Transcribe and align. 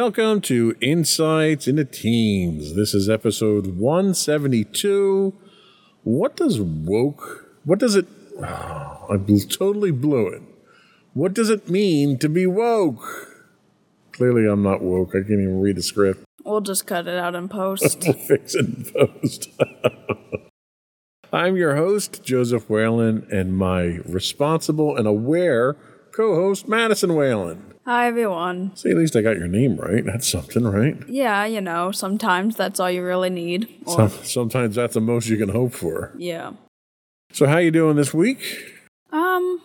Welcome 0.00 0.42
to 0.42 0.76
Insights 0.80 1.66
into 1.66 1.84
Teens. 1.84 2.76
This 2.76 2.94
is 2.94 3.10
episode 3.10 3.78
172. 3.78 5.34
What 6.04 6.36
does 6.36 6.60
woke, 6.60 7.48
what 7.64 7.80
does 7.80 7.96
it, 7.96 8.06
oh, 8.40 9.06
I 9.10 9.16
totally 9.50 9.90
blew 9.90 10.28
it. 10.28 10.42
What 11.14 11.34
does 11.34 11.50
it 11.50 11.68
mean 11.68 12.16
to 12.20 12.28
be 12.28 12.46
woke? 12.46 13.02
Clearly, 14.12 14.46
I'm 14.46 14.62
not 14.62 14.82
woke. 14.82 15.16
I 15.16 15.26
can't 15.26 15.30
even 15.40 15.60
read 15.60 15.74
the 15.74 15.82
script. 15.82 16.22
We'll 16.44 16.60
just 16.60 16.86
cut 16.86 17.08
it 17.08 17.18
out 17.18 17.34
in 17.34 17.48
post. 17.48 17.98
We'll 18.06 18.12
fix 18.12 18.54
it 18.54 18.66
in 18.66 18.84
post. 18.84 19.48
I'm 21.32 21.56
your 21.56 21.74
host, 21.74 22.22
Joseph 22.22 22.70
Whalen, 22.70 23.26
and 23.32 23.56
my 23.56 23.98
responsible 24.06 24.96
and 24.96 25.08
aware 25.08 25.74
co 26.12 26.36
host, 26.36 26.68
Madison 26.68 27.16
Whalen. 27.16 27.74
Hi, 27.88 28.06
everyone. 28.06 28.76
See, 28.76 28.90
at 28.90 28.98
least 28.98 29.16
I 29.16 29.22
got 29.22 29.38
your 29.38 29.48
name 29.48 29.78
right. 29.78 30.04
That's 30.04 30.28
something, 30.28 30.62
right? 30.64 30.94
Yeah, 31.08 31.46
you 31.46 31.62
know, 31.62 31.90
sometimes 31.90 32.54
that's 32.54 32.78
all 32.78 32.90
you 32.90 33.02
really 33.02 33.30
need. 33.30 33.66
Or, 33.86 34.10
Some, 34.10 34.24
sometimes 34.24 34.74
that's 34.74 34.92
the 34.92 35.00
most 35.00 35.28
you 35.28 35.38
can 35.38 35.48
hope 35.48 35.72
for. 35.72 36.12
yeah. 36.18 36.52
So, 37.32 37.46
how 37.46 37.56
you 37.56 37.70
doing 37.70 37.96
this 37.96 38.12
week? 38.12 38.74
Um, 39.10 39.62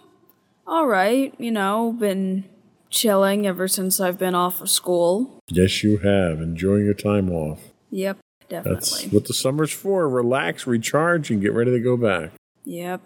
all 0.66 0.88
right. 0.88 1.34
You 1.38 1.52
know, 1.52 1.92
been 1.92 2.46
chilling 2.90 3.46
ever 3.46 3.68
since 3.68 4.00
I've 4.00 4.18
been 4.18 4.36
off 4.36 4.62
of 4.62 4.70
school. 4.70 5.40
Yes, 5.50 5.84
you 5.84 5.98
have. 5.98 6.40
Enjoying 6.40 6.86
your 6.86 6.94
time 6.94 7.30
off. 7.30 7.60
Yep, 7.90 8.20
definitely. 8.48 8.76
That's 8.76 9.06
what 9.08 9.26
the 9.26 9.34
summer's 9.34 9.74
for. 9.74 10.08
Relax, 10.08 10.66
recharge, 10.66 11.30
and 11.30 11.42
get 11.42 11.52
ready 11.52 11.72
to 11.72 11.80
go 11.82 11.98
back. 11.98 12.32
Yep. 12.64 13.02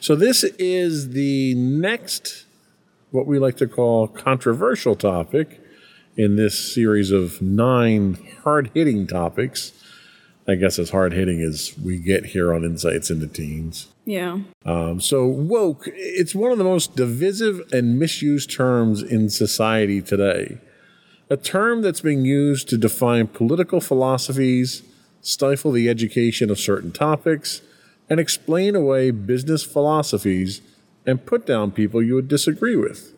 So, 0.00 0.16
this 0.16 0.42
is 0.58 1.10
the 1.10 1.54
next, 1.54 2.45
what 3.10 3.26
we 3.26 3.38
like 3.38 3.56
to 3.58 3.66
call 3.66 4.08
controversial 4.08 4.94
topic 4.94 5.60
in 6.16 6.36
this 6.36 6.74
series 6.74 7.10
of 7.10 7.40
nine 7.40 8.18
hard 8.42 8.70
hitting 8.74 9.06
topics. 9.06 9.72
I 10.48 10.54
guess 10.54 10.78
as 10.78 10.90
hard 10.90 11.12
hitting 11.12 11.40
as 11.40 11.74
we 11.82 11.98
get 11.98 12.26
here 12.26 12.54
on 12.54 12.64
Insights 12.64 13.10
into 13.10 13.26
Teens. 13.26 13.88
Yeah. 14.04 14.38
Um, 14.64 15.00
so, 15.00 15.26
woke, 15.26 15.88
it's 15.88 16.36
one 16.36 16.52
of 16.52 16.58
the 16.58 16.64
most 16.64 16.94
divisive 16.94 17.60
and 17.72 17.98
misused 17.98 18.52
terms 18.52 19.02
in 19.02 19.28
society 19.28 20.00
today. 20.00 20.58
A 21.28 21.36
term 21.36 21.82
that's 21.82 22.00
being 22.00 22.24
used 22.24 22.68
to 22.68 22.78
define 22.78 23.26
political 23.26 23.80
philosophies, 23.80 24.84
stifle 25.20 25.72
the 25.72 25.88
education 25.88 26.48
of 26.48 26.60
certain 26.60 26.92
topics, 26.92 27.62
and 28.08 28.20
explain 28.20 28.76
away 28.76 29.10
business 29.10 29.64
philosophies 29.64 30.60
and 31.06 31.24
put 31.24 31.46
down 31.46 31.70
people 31.70 32.02
you 32.02 32.14
would 32.14 32.28
disagree 32.28 32.76
with. 32.76 33.14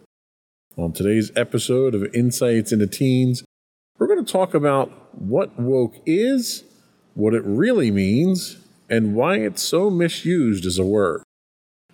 On 0.77 0.93
today's 0.93 1.33
episode 1.35 1.95
of 1.95 2.15
Insights 2.15 2.71
into 2.71 2.87
Teens, 2.87 3.43
we're 3.99 4.07
going 4.07 4.25
to 4.25 4.33
talk 4.33 4.55
about 4.55 5.19
what 5.21 5.59
woke 5.59 5.97
is, 6.07 6.63
what 7.15 7.35
it 7.35 7.43
really 7.45 7.91
means, 7.91 8.59
and 8.89 9.15
why 9.15 9.39
it's 9.39 9.63
so 9.63 9.91
misused 9.91 10.65
as 10.65 10.79
a 10.79 10.85
word. 10.85 11.23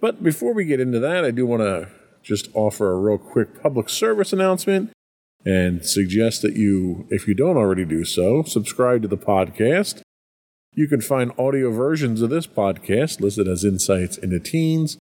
But 0.01 0.23
before 0.23 0.53
we 0.53 0.67
get 0.67 0.81
into 0.81 1.01
that, 1.01 1.25
I 1.25 1.31
do 1.31 1.47
want 1.47 1.63
to 1.63 1.89
just 2.23 2.49
offer 2.53 2.93
a 2.93 2.99
real 2.99 3.19
quick 3.19 3.63
public 3.63 3.89
service 3.89 4.33
announcement 4.33 4.91
and 5.47 5.85
suggest 5.85 6.43
that 6.43 6.57
you, 6.57 7.07
if 7.11 7.27
you 7.29 7.35
don't 7.35 7.57
already 7.57 7.85
do 7.85 8.05
so, 8.05 8.43
subscribe 8.43 9.03
to 9.03 9.09
the 9.09 9.17
podcast. 9.17 10.03
You 10.73 10.89
can 10.89 11.01
find 11.01 11.33
audio 11.39 11.71
versions 11.71 12.21
of 12.21 12.31
this 12.31 12.47
podcast 12.47 13.21
listed 13.21 13.47
as 13.47 13.65
Insights 13.65 14.19
into 14.19 14.41
Teens, 14.41 14.99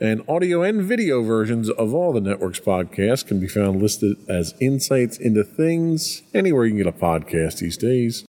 and 0.00 0.22
audio 0.26 0.62
and 0.62 0.82
video 0.82 1.22
versions 1.22 1.68
of 1.68 1.92
all 1.92 2.12
the 2.12 2.20
network's 2.20 2.58
podcasts 2.58 3.26
can 3.26 3.38
be 3.38 3.46
found 3.46 3.82
listed 3.82 4.16
as 4.28 4.54
Insights 4.58 5.18
into 5.18 5.44
Things 5.44 6.22
anywhere 6.32 6.64
you 6.64 6.70
can 6.70 6.78
get 6.78 6.86
a 6.86 6.92
podcast 6.92 7.58
these 7.58 7.76
days. 7.76 8.24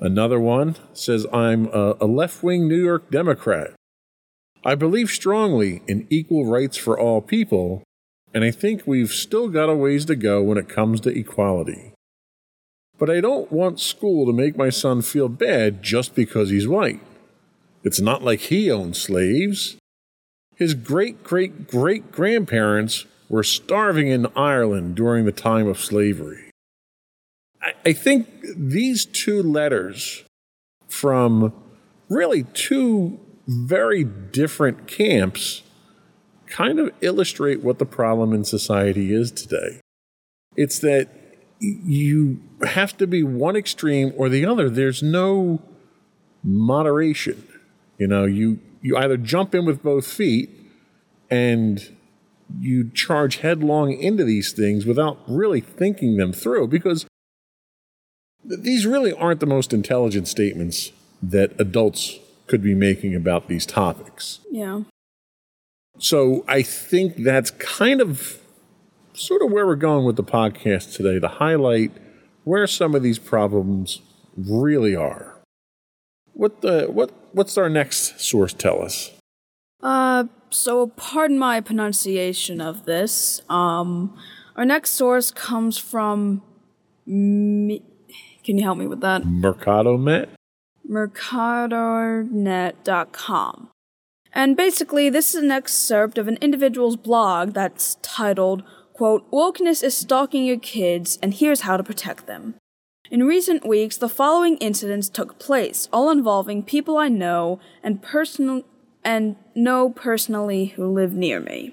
Another 0.00 0.40
one 0.40 0.76
says, 0.92 1.26
I'm 1.32 1.66
a, 1.72 2.04
left 2.04 2.42
wing 2.42 2.68
New 2.68 2.82
York 2.82 3.10
Democrat. 3.10 3.74
I 4.66 4.74
believe 4.74 5.10
strongly 5.10 5.80
in 5.86 6.08
equal 6.10 6.44
rights 6.44 6.76
for 6.76 6.98
all 6.98 7.20
people, 7.20 7.84
and 8.34 8.42
I 8.42 8.50
think 8.50 8.82
we've 8.84 9.12
still 9.12 9.48
got 9.48 9.68
a 9.68 9.76
ways 9.76 10.04
to 10.06 10.16
go 10.16 10.42
when 10.42 10.58
it 10.58 10.68
comes 10.68 11.00
to 11.02 11.16
equality. 11.16 11.92
But 12.98 13.08
I 13.08 13.20
don't 13.20 13.52
want 13.52 13.78
school 13.78 14.26
to 14.26 14.32
make 14.32 14.56
my 14.56 14.70
son 14.70 15.02
feel 15.02 15.28
bad 15.28 15.84
just 15.84 16.16
because 16.16 16.50
he's 16.50 16.66
white. 16.66 17.00
It's 17.84 18.00
not 18.00 18.24
like 18.24 18.40
he 18.40 18.68
owned 18.68 18.96
slaves. 18.96 19.76
His 20.56 20.74
great 20.74 21.22
great 21.22 21.68
great 21.68 22.10
grandparents 22.10 23.06
were 23.28 23.44
starving 23.44 24.08
in 24.08 24.26
Ireland 24.34 24.96
during 24.96 25.26
the 25.26 25.32
time 25.32 25.68
of 25.68 25.78
slavery. 25.78 26.50
I 27.84 27.92
think 27.92 28.26
these 28.56 29.06
two 29.06 29.44
letters 29.44 30.24
from 30.88 31.52
really 32.08 32.42
two 32.52 33.20
very 33.46 34.04
different 34.04 34.86
camps 34.86 35.62
kind 36.46 36.78
of 36.78 36.92
illustrate 37.00 37.62
what 37.62 37.78
the 37.78 37.86
problem 37.86 38.32
in 38.32 38.44
society 38.44 39.12
is 39.12 39.30
today. 39.30 39.80
It's 40.56 40.78
that 40.80 41.08
you 41.60 42.40
have 42.62 42.96
to 42.98 43.06
be 43.06 43.22
one 43.22 43.56
extreme 43.56 44.12
or 44.16 44.28
the 44.28 44.44
other. 44.44 44.68
There's 44.68 45.02
no 45.02 45.60
moderation. 46.42 47.46
You 47.98 48.06
know, 48.06 48.24
you, 48.24 48.60
you 48.80 48.96
either 48.96 49.16
jump 49.16 49.54
in 49.54 49.64
with 49.64 49.82
both 49.82 50.06
feet 50.06 50.50
and 51.30 51.96
you 52.60 52.90
charge 52.90 53.38
headlong 53.38 53.92
into 53.92 54.24
these 54.24 54.52
things 54.52 54.86
without 54.86 55.18
really 55.26 55.60
thinking 55.60 56.16
them 56.16 56.32
through 56.32 56.68
because 56.68 57.06
these 58.44 58.86
really 58.86 59.12
aren't 59.12 59.40
the 59.40 59.46
most 59.46 59.72
intelligent 59.72 60.28
statements 60.28 60.92
that 61.20 61.58
adults 61.60 62.18
could 62.46 62.62
be 62.62 62.74
making 62.74 63.14
about 63.14 63.48
these 63.48 63.66
topics. 63.66 64.40
Yeah. 64.50 64.82
So 65.98 66.44
I 66.46 66.62
think 66.62 67.16
that's 67.24 67.50
kind 67.52 68.00
of 68.00 68.38
sort 69.14 69.42
of 69.42 69.50
where 69.50 69.66
we're 69.66 69.76
going 69.76 70.04
with 70.04 70.16
the 70.16 70.24
podcast 70.24 70.94
today 70.94 71.18
to 71.18 71.28
highlight 71.28 71.90
where 72.44 72.66
some 72.66 72.94
of 72.94 73.02
these 73.02 73.18
problems 73.18 74.00
really 74.36 74.94
are. 74.94 75.38
What 76.34 76.60
the 76.60 76.86
what 76.86 77.12
what's 77.32 77.56
our 77.56 77.70
next 77.70 78.20
source 78.20 78.52
tell 78.52 78.82
us? 78.82 79.10
Uh, 79.82 80.24
so 80.50 80.88
pardon 80.88 81.38
my 81.38 81.60
pronunciation 81.60 82.60
of 82.60 82.84
this. 82.84 83.40
Um, 83.48 84.16
our 84.54 84.64
next 84.66 84.90
source 84.90 85.30
comes 85.30 85.78
from. 85.78 86.42
Me- 87.06 87.82
Can 88.44 88.58
you 88.58 88.64
help 88.64 88.76
me 88.78 88.86
with 88.86 89.00
that? 89.00 89.24
Mercado 89.24 89.96
Met? 89.96 90.28
mercadonet.com. 90.90 93.70
And 94.32 94.56
basically, 94.56 95.08
this 95.08 95.34
is 95.34 95.42
an 95.42 95.50
excerpt 95.50 96.18
of 96.18 96.28
an 96.28 96.36
individual's 96.42 96.96
blog 96.96 97.54
that's 97.54 97.94
titled, 98.02 98.62
quote, 98.92 99.30
Wokeness 99.30 99.82
is 99.82 99.96
stalking 99.96 100.44
your 100.44 100.58
kids, 100.58 101.18
and 101.22 101.32
here's 101.32 101.62
how 101.62 101.78
to 101.78 101.82
protect 101.82 102.26
them. 102.26 102.56
In 103.10 103.24
recent 103.24 103.66
weeks, 103.66 103.96
the 103.96 104.08
following 104.08 104.56
incidents 104.58 105.08
took 105.08 105.38
place, 105.38 105.88
all 105.92 106.10
involving 106.10 106.62
people 106.62 106.98
I 106.98 107.08
know 107.08 107.60
and 107.82 108.02
personal 108.02 108.62
and 109.04 109.36
know 109.54 109.90
personally 109.90 110.66
who 110.66 110.92
live 110.92 111.14
near 111.14 111.40
me. 111.40 111.72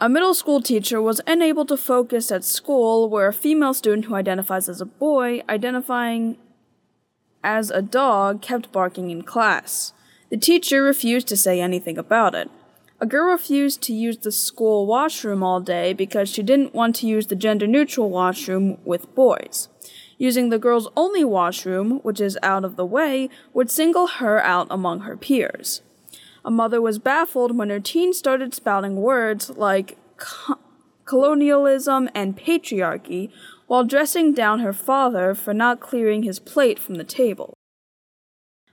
A 0.00 0.08
middle 0.08 0.32
school 0.32 0.62
teacher 0.62 1.02
was 1.02 1.20
unable 1.26 1.66
to 1.66 1.76
focus 1.76 2.30
at 2.30 2.44
school 2.44 3.10
where 3.10 3.26
a 3.26 3.34
female 3.34 3.74
student 3.74 4.06
who 4.06 4.14
identifies 4.14 4.68
as 4.68 4.80
a 4.80 4.86
boy, 4.86 5.42
identifying 5.48 6.38
as 7.42 7.70
a 7.70 7.82
dog, 7.82 8.42
kept 8.42 8.72
barking 8.72 9.10
in 9.10 9.22
class. 9.22 9.92
The 10.30 10.36
teacher 10.36 10.82
refused 10.82 11.28
to 11.28 11.36
say 11.36 11.60
anything 11.60 11.98
about 11.98 12.34
it. 12.34 12.50
A 13.00 13.06
girl 13.06 13.32
refused 13.32 13.80
to 13.82 13.94
use 13.94 14.18
the 14.18 14.30
school 14.30 14.86
washroom 14.86 15.42
all 15.42 15.60
day 15.60 15.94
because 15.94 16.28
she 16.28 16.42
didn't 16.42 16.74
want 16.74 16.96
to 16.96 17.06
use 17.06 17.28
the 17.28 17.34
gender 17.34 17.66
neutral 17.66 18.10
washroom 18.10 18.76
with 18.84 19.14
boys. 19.14 19.68
Using 20.18 20.50
the 20.50 20.58
girls' 20.58 20.90
only 20.98 21.24
washroom, 21.24 22.00
which 22.02 22.20
is 22.20 22.38
out 22.42 22.62
of 22.62 22.76
the 22.76 22.84
way, 22.84 23.30
would 23.54 23.70
single 23.70 24.06
her 24.06 24.38
out 24.42 24.66
among 24.70 25.00
her 25.00 25.16
peers. 25.16 25.80
A 26.44 26.50
mother 26.50 26.80
was 26.80 26.98
baffled 26.98 27.56
when 27.56 27.70
her 27.70 27.80
teen 27.80 28.12
started 28.12 28.54
spouting 28.54 28.96
words 28.96 29.48
like 29.48 29.96
co- 30.18 30.58
colonialism 31.06 32.10
and 32.14 32.36
patriarchy 32.38 33.30
while 33.70 33.84
dressing 33.84 34.32
down 34.32 34.58
her 34.58 34.72
father 34.72 35.32
for 35.32 35.54
not 35.54 35.78
clearing 35.78 36.24
his 36.24 36.40
plate 36.40 36.76
from 36.76 36.96
the 36.96 37.04
table. 37.04 37.54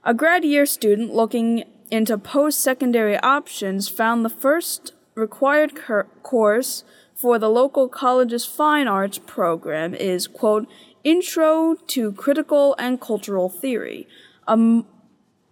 A 0.04 0.12
grad 0.12 0.44
year 0.44 0.66
student 0.66 1.14
looking 1.14 1.66
into 1.92 2.18
post 2.18 2.60
secondary 2.62 3.16
options 3.20 3.88
found 3.88 4.26
the 4.26 4.38
first 4.44 4.94
required 5.14 5.76
cur- 5.76 6.08
course 6.24 6.84
for 7.14 7.38
the 7.38 7.48
local 7.48 7.88
college's 7.88 8.48
fine 8.48 8.88
arts 8.88 9.20
program 9.20 9.94
is, 9.94 10.26
quote, 10.26 10.68
Intro 11.04 11.76
to 11.76 12.12
Critical 12.14 12.76
and 12.80 13.00
Cultural 13.00 13.50
Theory, 13.50 14.08
a 14.48 14.54
m- 14.54 14.88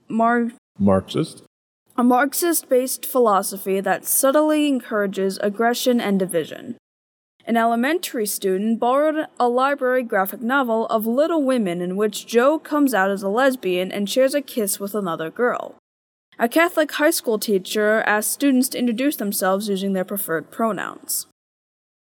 mar- 0.10 0.54
Marxist? 0.80 1.44
a 1.96 2.04
Marxist 2.04 2.68
based 2.68 3.06
philosophy 3.06 3.80
that 3.80 4.08
subtly 4.08 4.68
encourages 4.68 5.38
aggression 5.38 6.02
and 6.02 6.18
division. 6.18 6.78
An 7.48 7.58
elementary 7.58 8.26
student 8.26 8.80
borrowed 8.80 9.28
a 9.40 9.48
library 9.48 10.02
graphic 10.04 10.42
novel 10.42 10.88
of 10.88 11.06
Little 11.06 11.44
Women 11.44 11.80
in 11.80 11.96
which 11.96 12.26
Jo 12.26 12.58
comes 12.58 12.92
out 12.94 13.12
as 13.12 13.22
a 13.22 13.30
lesbian 13.30 13.92
and 13.92 14.10
shares 14.10 14.34
a 14.34 14.42
kiss 14.42 14.80
with 14.80 14.96
another 14.96 15.30
girl. 15.30 15.76
A 16.40 16.50
Catholic 16.50 16.92
high 16.94 17.12
school 17.12 17.38
teacher 17.38 18.02
asked 18.08 18.32
students 18.32 18.68
to 18.70 18.80
introduce 18.80 19.18
themselves 19.18 19.70
using 19.70 19.94
their 19.94 20.04
preferred 20.04 20.50
pronouns. 20.50 21.28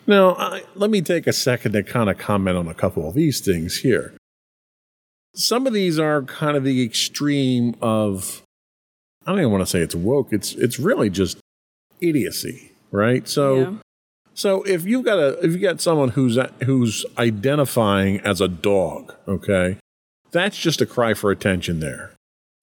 Now, 0.06 0.36
I, 0.36 0.64
let 0.76 0.92
me 0.92 1.02
take 1.02 1.26
a 1.26 1.34
second 1.34 1.74
to 1.74 1.82
kind 1.84 2.10
of 2.10 2.20
comment 2.20 2.56
on 2.56 2.68
a 2.68 2.74
couple 2.76 3.08
of 3.08 3.16
these 3.16 3.40
things 3.42 3.78
here. 3.78 4.14
Some 5.36 5.66
of 5.66 5.74
these 5.74 5.98
are 5.98 6.22
kind 6.22 6.56
of 6.56 6.64
the 6.64 6.84
extreme 6.84 7.76
of, 7.82 8.44
I 9.26 9.32
don't 9.32 9.40
even 9.40 9.52
want 9.52 9.64
to 9.64 9.70
say 9.70 9.80
it's 9.80 9.96
woke. 9.96 10.32
It's 10.32 10.54
it's 10.54 10.78
really 10.80 11.10
just 11.10 11.40
idiocy, 12.00 12.74
right? 12.92 13.28
So, 13.28 13.56
Yeah. 13.56 13.74
So 14.34 14.64
if 14.64 14.86
you've 14.86 15.06
got 15.06 15.20
a 15.20 15.40
if 15.44 15.52
you 15.52 15.60
got 15.60 15.82
someone 15.82 16.10
who's 16.10 16.38
who's 16.64 17.06
identifying 17.18 18.20
as 18.22 18.42
a 18.42 18.48
dog, 18.48 19.14
okay, 19.28 19.78
that's 20.32 20.58
just 20.58 20.82
a 20.82 20.86
cry 20.86 21.14
for 21.14 21.32
attention 21.32 21.80
there. 21.80 22.12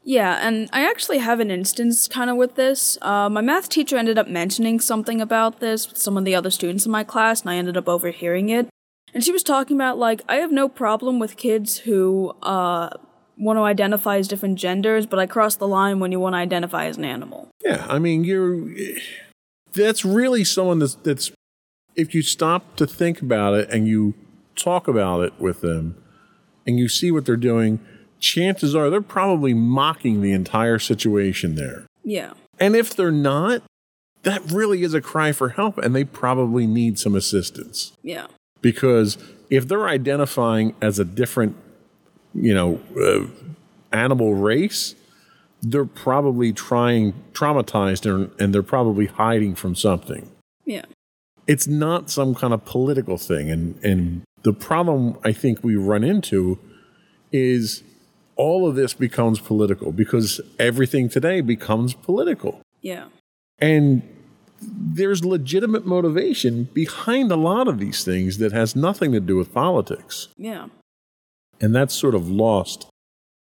Yeah, 0.05 0.38
and 0.41 0.70
I 0.73 0.88
actually 0.88 1.19
have 1.19 1.38
an 1.38 1.50
instance 1.50 2.09
kind 2.09 2.31
of 2.31 2.37
with 2.37 2.55
this. 2.55 2.97
Uh, 3.03 3.29
my 3.29 3.43
math 3.43 3.69
teacher 3.69 3.99
ended 3.99 4.17
up 4.17 4.26
mentioning 4.26 4.81
something 4.81 5.20
about 5.20 5.61
this 5.61 5.87
with 5.87 5.99
some 5.99 6.17
of 6.17 6.25
the 6.25 6.35
other 6.35 6.50
students 6.50 6.87
in 6.87 6.93
my 6.93 7.05
class, 7.05 7.43
and 7.43 7.50
I 7.50 7.56
ended 7.56 7.76
up 7.76 7.88
overhearing 7.88 8.49
it. 8.49 8.69
And 9.12 9.23
she 9.23 9.32
was 9.32 9.43
talking 9.43 9.76
about, 9.76 9.99
like, 9.99 10.23
I 10.29 10.37
have 10.37 10.53
no 10.53 10.69
problem 10.69 11.19
with 11.19 11.37
kids 11.37 11.79
who 11.79 12.35
uh, 12.43 12.88
want 13.37 13.59
to 13.59 13.62
identify 13.62 14.17
as 14.17 14.29
different 14.29 14.59
genders, 14.59 15.05
but 15.05 15.19
I 15.19 15.26
cross 15.26 15.56
the 15.56 15.69
line 15.69 16.00
when 16.00 16.11
you 16.11 16.21
want 16.21 16.35
to 16.35 16.38
identify 16.38 16.87
as 16.87 16.97
an 16.97 17.05
animal. 17.05 17.49
Yeah, 17.62 17.87
I 17.88 17.99
mean, 17.99 18.25
you're 18.25 18.67
that's 19.75 20.05
really 20.05 20.44
someone 20.44 20.79
that's 20.79 20.94
that's 20.94 21.31
if 21.99 22.15
you 22.15 22.23
stop 22.23 22.77
to 22.77 22.87
think 22.87 23.21
about 23.21 23.53
it 23.55 23.69
and 23.71 23.87
you 23.87 24.15
talk 24.56 24.89
about 24.89 25.21
it 25.25 25.33
with 25.38 25.61
them 25.61 25.95
and 26.67 26.78
you 26.78 26.88
see 26.88 27.11
what 27.11 27.26
they're 27.26 27.37
doing, 27.37 27.81
chances 28.21 28.75
are 28.75 28.88
they're 28.88 29.02
probably 29.02 29.52
mocking 29.52 30.23
the 30.23 30.33
entire 30.33 30.78
situation 30.78 31.57
there. 31.57 31.87
Yeah. 32.05 32.33
And 32.59 32.75
if 32.76 32.95
they're 32.95 33.11
not, 33.11 33.62
that 34.23 34.43
really 34.50 34.83
is 34.83 34.95
a 34.95 35.00
cry 35.00 35.33
for 35.33 35.50
help 35.50 35.76
and 35.78 35.95
they 35.95 36.05
probably 36.05 36.67
need 36.67 36.99
some 36.99 37.14
assistance 37.14 37.93
Yeah. 38.02 38.26
because 38.62 39.19
if 39.50 39.67
they're 39.69 39.88
identifying 39.88 40.75
as 40.81 40.99
a 40.99 41.05
different, 41.05 41.57
you 42.35 42.55
know, 42.55 42.81
uh, 43.00 43.26
animal 43.93 44.35
race, 44.35 44.95
they're 45.62 45.85
probably 45.85 46.52
trying 46.52 47.12
traumatized 47.33 48.09
and, 48.09 48.31
and 48.40 48.55
they're 48.55 48.62
probably 48.62 49.07
hiding 49.07 49.55
from 49.57 49.75
something. 49.75 50.31
Yeah. 50.64 50.85
It's 51.49 51.67
not 51.67 52.11
some 52.11 52.35
kind 52.37 52.55
of 52.55 52.64
political 52.64 53.19
thing, 53.19 53.50
and 53.50 53.83
and 53.83 54.23
the 54.43 54.52
problem 54.52 55.19
I 55.25 55.33
think 55.33 55.64
we 55.64 55.75
run 55.75 56.05
into 56.05 56.59
is 57.33 57.83
all 58.37 58.69
of 58.69 58.76
this 58.76 58.95
becomes 58.95 59.40
political 59.40 59.93
because 59.93 60.40
everything 60.59 61.09
today 61.09 61.40
becomes 61.40 61.93
political. 61.93 62.61
Yeah. 62.81 63.09
And 63.59 64.02
there's 64.61 65.25
legitimate 65.25 65.85
motivation 65.85 66.64
behind 66.64 67.31
a 67.33 67.37
lot 67.37 67.69
of 67.69 67.78
these 67.78 68.05
things 68.05 68.38
that 68.38 68.52
has 68.52 68.76
nothing 68.76 69.12
to 69.12 69.21
do 69.21 69.37
with 69.37 69.52
politics. 69.52 70.28
Yeah. 70.37 70.69
And 71.61 71.75
that's 71.75 71.95
sort 71.95 72.14
of 72.14 72.28
lost 72.28 72.87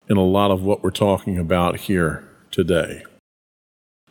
in 0.09 0.17
a 0.17 0.25
lot 0.25 0.51
of 0.51 0.63
what 0.63 0.83
we're 0.83 0.91
talking 0.91 1.39
about 1.39 1.77
here 1.81 2.27
today. 2.51 3.05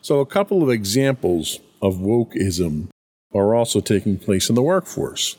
So, 0.01 0.19
a 0.19 0.25
couple 0.25 0.63
of 0.63 0.69
examples 0.69 1.59
of 1.81 1.95
wokeism 1.95 2.87
are 3.33 3.53
also 3.55 3.79
taking 3.79 4.17
place 4.17 4.49
in 4.49 4.55
the 4.55 4.61
workforce. 4.61 5.37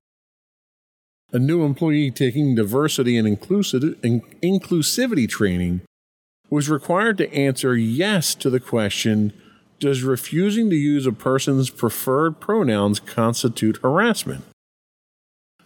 A 1.33 1.39
new 1.39 1.65
employee 1.65 2.11
taking 2.11 2.55
diversity 2.55 3.17
and 3.17 3.39
inclusivity 3.39 5.29
training 5.29 5.83
was 6.49 6.69
required 6.69 7.19
to 7.19 7.33
answer 7.33 7.77
yes 7.77 8.35
to 8.35 8.51
the 8.51 8.61
question 8.61 9.33
Does 9.79 10.03
refusing 10.03 10.69
to 10.71 10.77
use 10.77 11.07
a 11.07 11.13
person's 11.13 11.71
preferred 11.71 12.41
pronouns 12.41 13.01
constitute 13.01 13.79
harassment? 13.83 14.45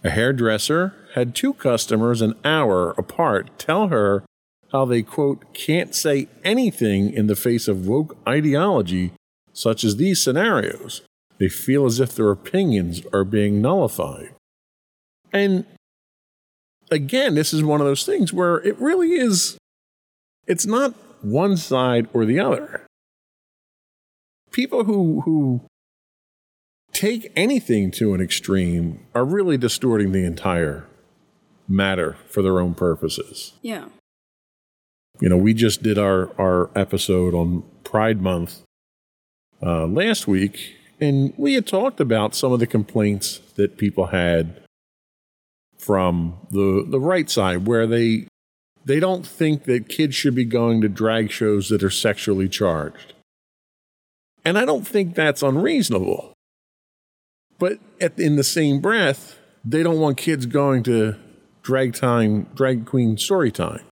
A 0.05 0.11
hairdresser 0.11 0.95
had 1.15 1.35
two 1.35 1.55
customers 1.55 2.21
an 2.21 2.35
hour 2.45 2.91
apart 2.99 3.59
tell 3.59 3.89
her 3.89 4.25
how 4.71 4.85
they, 4.85 5.03
quote, 5.03 5.55
can't 5.55 5.95
say 5.95 6.29
anything 6.45 7.11
in 7.11 7.27
the 7.27 7.37
face 7.37 7.69
of 7.69 7.87
woke 7.87 8.17
ideology 8.29 9.13
such 9.55 9.83
as 9.83 9.97
these 9.97 10.23
scenarios. 10.23 11.01
They 11.39 11.49
feel 11.49 11.87
as 11.87 12.01
if 12.01 12.15
their 12.15 12.31
opinions 12.31 13.03
are 13.13 13.25
being 13.25 13.61
nullified. 13.61 14.35
And 15.33 15.65
again, 16.91 17.35
this 17.35 17.53
is 17.53 17.63
one 17.63 17.81
of 17.81 17.87
those 17.87 18.05
things 18.07 18.33
where 18.33 18.57
it 18.59 18.79
really 18.79 19.15
is, 19.15 19.59
it's 20.47 20.67
not 20.67 20.95
one 21.23 21.57
side 21.57 22.09
or 22.13 22.25
the 22.25 22.39
other. 22.39 22.87
People 24.53 24.85
who, 24.85 25.23
who 25.23 25.63
take 26.93 27.33
anything 27.35 27.91
to 27.91 28.15
an 28.15 28.21
extreme 28.21 29.05
are 29.15 29.25
really 29.25 29.59
distorting 29.59 30.13
the 30.13 30.25
entire 30.25 30.87
matter 31.67 32.17
for 32.29 32.43
their 32.43 32.61
own 32.61 32.75
purposes. 32.75 33.55
Yeah. 33.63 33.87
You 35.21 35.29
know, 35.29 35.37
we 35.37 35.55
just 35.55 35.83
did 35.83 35.99
our, 35.99 36.31
our 36.41 36.71
episode 36.77 37.35
on 37.35 37.65
Pride 37.83 38.21
Month 38.21 38.63
uh, 39.63 39.87
last 39.87 40.29
week, 40.29 40.77
and 41.01 41.33
we 41.37 41.55
had 41.55 41.67
talked 41.67 42.01
about 42.01 42.35
some 42.35 42.53
of 42.53 42.61
the 42.61 42.67
complaints 42.67 43.41
that 43.57 43.77
people 43.77 44.07
had 44.07 44.61
from 45.79 46.39
the 46.51 46.85
the 46.87 47.01
right 47.01 47.29
side, 47.29 47.67
where 47.67 47.87
they 47.87 48.27
they 48.85 49.01
don't 49.01 49.27
think 49.27 49.65
that 49.65 49.89
kids 49.89 50.15
should 50.15 50.35
be 50.35 50.45
going 50.45 50.81
to 50.81 50.89
drag 50.89 51.31
shows 51.31 51.69
that 51.69 51.83
are 51.83 51.91
sexually 51.91 52.49
charged. 52.49 53.15
And 54.45 54.59
I 54.59 54.65
don't 54.65 54.87
think 54.87 55.15
that's 55.15 55.43
unreasonable. 55.43 56.33
But 57.59 57.79
at, 58.01 58.19
in 58.19 58.37
the 58.37 58.45
same 58.45 58.81
breath, 58.81 59.39
they 59.65 59.83
don't 59.83 60.01
want 60.01 60.19
kids 60.19 60.45
going 60.45 60.83
to 60.83 61.17
drag 61.63 61.95
time, 61.95 62.49
drag 62.55 62.85
queen 62.85 63.17
story 63.17 63.51
time, 63.51 63.85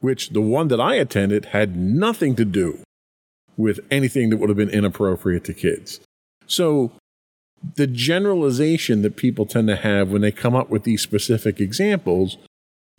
which 0.00 0.30
the 0.30 0.40
one 0.40 0.68
that 0.68 0.80
I 0.80 0.96
attended 0.96 1.46
had 1.46 1.76
nothing 1.76 2.34
to 2.34 2.44
do 2.44 2.82
with 3.58 3.80
anything 3.90 4.30
that 4.30 4.38
would 4.38 4.48
have 4.48 4.56
been 4.56 4.70
inappropriate 4.70 5.44
to 5.44 5.52
kids. 5.52 6.00
So 6.46 6.92
the 7.74 7.86
generalization 7.86 9.02
that 9.02 9.16
people 9.16 9.44
tend 9.44 9.68
to 9.68 9.76
have 9.76 10.10
when 10.10 10.22
they 10.22 10.32
come 10.32 10.54
up 10.54 10.70
with 10.70 10.84
these 10.84 11.02
specific 11.02 11.60
examples 11.60 12.38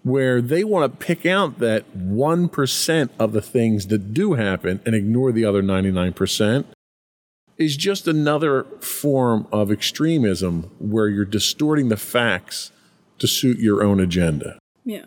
where 0.04 0.42
they 0.42 0.63
want 0.63 0.92
to 0.92 1.06
pick 1.06 1.25
out 1.25 1.60
that 1.60 1.98
1% 1.98 3.10
of 3.18 3.32
the 3.32 3.42
things 3.42 3.88
that 3.88 4.13
do 4.13 4.34
happen 4.34 4.80
and 4.86 4.96
ignore 4.96 5.32
the 5.32 5.46
other 5.46 5.63
99% 5.63 6.66
is 7.58 7.75
just 7.75 8.08
another 8.08 8.63
form 8.80 9.48
of 9.51 9.72
extremism 9.72 10.72
where 10.80 11.08
you're 11.08 11.25
distorting 11.25 11.89
the 11.89 11.98
facts 11.98 12.72
to 13.18 13.28
suit 13.28 13.60
your 13.60 13.84
own 13.84 14.00
agenda. 14.00 14.58
Yeah. 14.86 15.06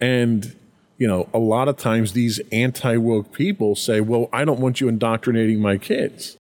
And, 0.00 0.56
you 0.98 1.06
know, 1.06 1.28
a 1.34 1.38
lot 1.38 1.68
of 1.68 1.76
times 1.76 2.12
these 2.12 2.40
anti 2.52 2.96
woke 2.96 3.32
people 3.32 3.76
say, 3.76 4.00
well, 4.00 4.28
I 4.32 4.44
don't 4.44 4.60
want 4.60 4.80
you 4.80 4.88
indoctrinating 4.88 5.60
my 5.60 5.78
kids. 5.78 6.36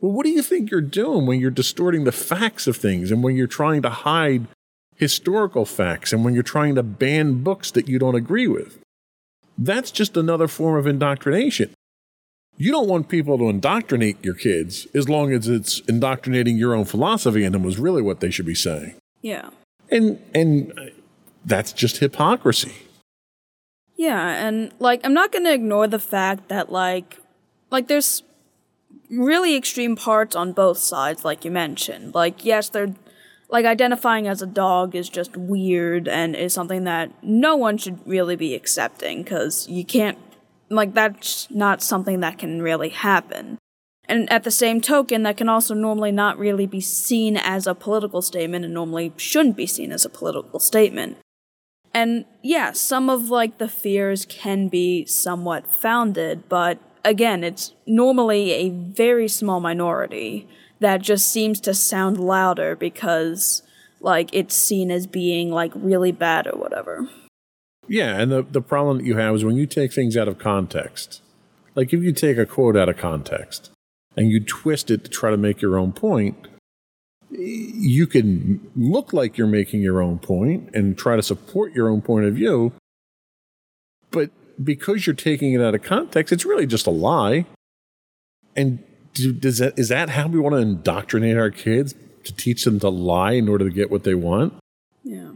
Well, 0.00 0.12
what 0.12 0.24
do 0.24 0.30
you 0.30 0.42
think 0.42 0.70
you're 0.70 0.82
doing 0.82 1.26
when 1.26 1.40
you're 1.40 1.50
distorting 1.50 2.04
the 2.04 2.12
facts 2.12 2.66
of 2.66 2.76
things 2.76 3.10
and 3.10 3.22
when 3.22 3.36
you're 3.36 3.46
trying 3.46 3.80
to 3.82 3.90
hide 3.90 4.46
historical 4.96 5.64
facts 5.64 6.12
and 6.12 6.24
when 6.24 6.34
you're 6.34 6.42
trying 6.42 6.74
to 6.74 6.82
ban 6.82 7.42
books 7.42 7.70
that 7.70 7.88
you 7.88 7.98
don't 7.98 8.14
agree 8.14 8.46
with? 8.46 8.78
That's 9.56 9.90
just 9.90 10.16
another 10.16 10.48
form 10.48 10.76
of 10.76 10.86
indoctrination. 10.86 11.72
You 12.56 12.70
don't 12.70 12.88
want 12.88 13.08
people 13.08 13.38
to 13.38 13.48
indoctrinate 13.48 14.22
your 14.24 14.34
kids 14.34 14.86
as 14.94 15.08
long 15.08 15.32
as 15.32 15.48
it's 15.48 15.80
indoctrinating 15.88 16.56
your 16.56 16.74
own 16.74 16.84
philosophy 16.84 17.44
in 17.44 17.52
them 17.52 17.62
was 17.62 17.78
really 17.78 18.02
what 18.02 18.20
they 18.20 18.30
should 18.30 18.46
be 18.46 18.54
saying. 18.54 18.94
Yeah. 19.22 19.50
And 19.90 20.20
and 20.34 20.92
that's 21.44 21.72
just 21.72 21.98
hypocrisy. 21.98 22.74
Yeah, 23.96 24.46
and 24.46 24.72
like 24.78 25.00
I'm 25.04 25.14
not 25.14 25.32
going 25.32 25.44
to 25.44 25.52
ignore 25.52 25.86
the 25.86 25.98
fact 25.98 26.48
that 26.48 26.70
like 26.70 27.18
like 27.70 27.88
there's 27.88 28.22
really 29.10 29.54
extreme 29.56 29.96
parts 29.96 30.34
on 30.34 30.52
both 30.52 30.78
sides 30.78 31.24
like 31.24 31.44
you 31.44 31.50
mentioned. 31.50 32.14
Like 32.14 32.44
yes, 32.44 32.68
they're 32.68 32.94
like 33.48 33.64
identifying 33.64 34.26
as 34.26 34.42
a 34.42 34.46
dog 34.46 34.94
is 34.94 35.08
just 35.08 35.36
weird 35.36 36.08
and 36.08 36.34
is 36.34 36.52
something 36.52 36.84
that 36.84 37.12
no 37.22 37.56
one 37.56 37.78
should 37.78 38.00
really 38.06 38.36
be 38.36 38.54
accepting 38.54 39.24
cuz 39.24 39.68
you 39.68 39.84
can't 39.84 40.18
like 40.70 40.94
that's 40.94 41.48
not 41.50 41.82
something 41.82 42.20
that 42.20 42.38
can 42.38 42.62
really 42.62 42.88
happen. 42.88 43.58
And 44.06 44.30
at 44.30 44.44
the 44.44 44.50
same 44.50 44.80
token, 44.80 45.22
that 45.22 45.36
can 45.36 45.48
also 45.48 45.74
normally 45.74 46.12
not 46.12 46.38
really 46.38 46.66
be 46.66 46.80
seen 46.80 47.36
as 47.36 47.66
a 47.66 47.74
political 47.74 48.20
statement 48.20 48.64
and 48.64 48.74
normally 48.74 49.12
shouldn't 49.16 49.56
be 49.56 49.66
seen 49.66 49.92
as 49.92 50.04
a 50.04 50.10
political 50.10 50.60
statement. 50.60 51.16
And 51.94 52.24
yeah, 52.42 52.72
some 52.72 53.08
of 53.08 53.30
like 53.30 53.58
the 53.58 53.68
fears 53.68 54.26
can 54.26 54.68
be 54.68 55.06
somewhat 55.06 55.66
founded, 55.72 56.48
but 56.48 56.78
again, 57.04 57.44
it's 57.44 57.72
normally 57.86 58.50
a 58.50 58.70
very 58.70 59.28
small 59.28 59.60
minority 59.60 60.48
that 60.80 61.00
just 61.00 61.30
seems 61.30 61.60
to 61.60 61.72
sound 61.72 62.18
louder 62.18 62.74
because 62.74 63.62
like 64.00 64.28
it's 64.32 64.56
seen 64.56 64.90
as 64.90 65.06
being 65.06 65.50
like 65.50 65.72
really 65.74 66.12
bad 66.12 66.46
or 66.48 66.58
whatever. 66.58 67.08
Yeah, 67.86 68.18
and 68.18 68.32
the, 68.32 68.42
the 68.42 68.62
problem 68.62 68.98
that 68.98 69.04
you 69.04 69.16
have 69.16 69.34
is 69.34 69.44
when 69.44 69.56
you 69.56 69.66
take 69.66 69.92
things 69.92 70.16
out 70.16 70.28
of 70.28 70.38
context. 70.38 71.22
Like 71.74 71.92
if 71.92 72.02
you 72.02 72.12
take 72.12 72.38
a 72.38 72.46
quote 72.46 72.76
out 72.76 72.88
of 72.88 72.96
context 72.96 73.70
and 74.16 74.30
you 74.30 74.40
twist 74.40 74.90
it 74.90 75.04
to 75.04 75.10
try 75.10 75.30
to 75.30 75.36
make 75.36 75.60
your 75.60 75.78
own 75.78 75.92
point, 75.92 76.48
you 77.38 78.06
can 78.06 78.70
look 78.76 79.12
like 79.12 79.36
you're 79.36 79.46
making 79.46 79.82
your 79.82 80.02
own 80.02 80.18
point 80.18 80.70
and 80.74 80.96
try 80.96 81.16
to 81.16 81.22
support 81.22 81.72
your 81.72 81.88
own 81.88 82.02
point 82.02 82.26
of 82.26 82.34
view. 82.34 82.72
But 84.10 84.30
because 84.62 85.06
you're 85.06 85.14
taking 85.14 85.52
it 85.52 85.60
out 85.60 85.74
of 85.74 85.82
context, 85.82 86.32
it's 86.32 86.44
really 86.44 86.66
just 86.66 86.86
a 86.86 86.90
lie. 86.90 87.46
And 88.56 88.82
do, 89.14 89.32
does 89.32 89.58
that, 89.58 89.78
is 89.78 89.88
that 89.88 90.10
how 90.10 90.28
we 90.28 90.38
want 90.38 90.54
to 90.54 90.60
indoctrinate 90.60 91.36
our 91.36 91.50
kids 91.50 91.94
to 92.24 92.34
teach 92.34 92.64
them 92.64 92.78
to 92.80 92.88
lie 92.88 93.32
in 93.32 93.48
order 93.48 93.64
to 93.64 93.74
get 93.74 93.90
what 93.90 94.04
they 94.04 94.14
want? 94.14 94.54
Yeah 95.02 95.32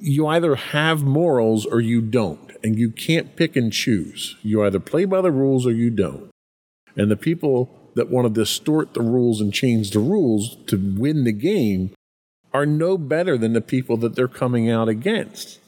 you 0.00 0.26
either 0.26 0.54
have 0.54 1.02
morals 1.02 1.66
or 1.66 1.80
you 1.80 2.00
don't, 2.00 2.52
and 2.62 2.78
you 2.78 2.90
can't 2.90 3.36
pick 3.36 3.56
and 3.56 3.72
choose. 3.72 4.36
You 4.42 4.64
either 4.64 4.80
play 4.80 5.04
by 5.04 5.20
the 5.20 5.30
rules 5.30 5.66
or 5.66 5.72
you 5.72 5.90
don't. 5.90 6.30
And 6.96 7.10
the 7.10 7.16
people 7.16 7.77
that 7.98 8.08
want 8.08 8.32
to 8.32 8.32
distort 8.32 8.94
the 8.94 9.02
rules 9.02 9.40
and 9.40 9.52
change 9.52 9.90
the 9.90 9.98
rules 9.98 10.56
to 10.68 10.76
win 10.76 11.24
the 11.24 11.32
game 11.32 11.90
are 12.54 12.64
no 12.64 12.96
better 12.96 13.36
than 13.36 13.54
the 13.54 13.60
people 13.60 13.96
that 13.96 14.14
they're 14.14 14.28
coming 14.28 14.70
out 14.70 14.88
against. 14.88 15.58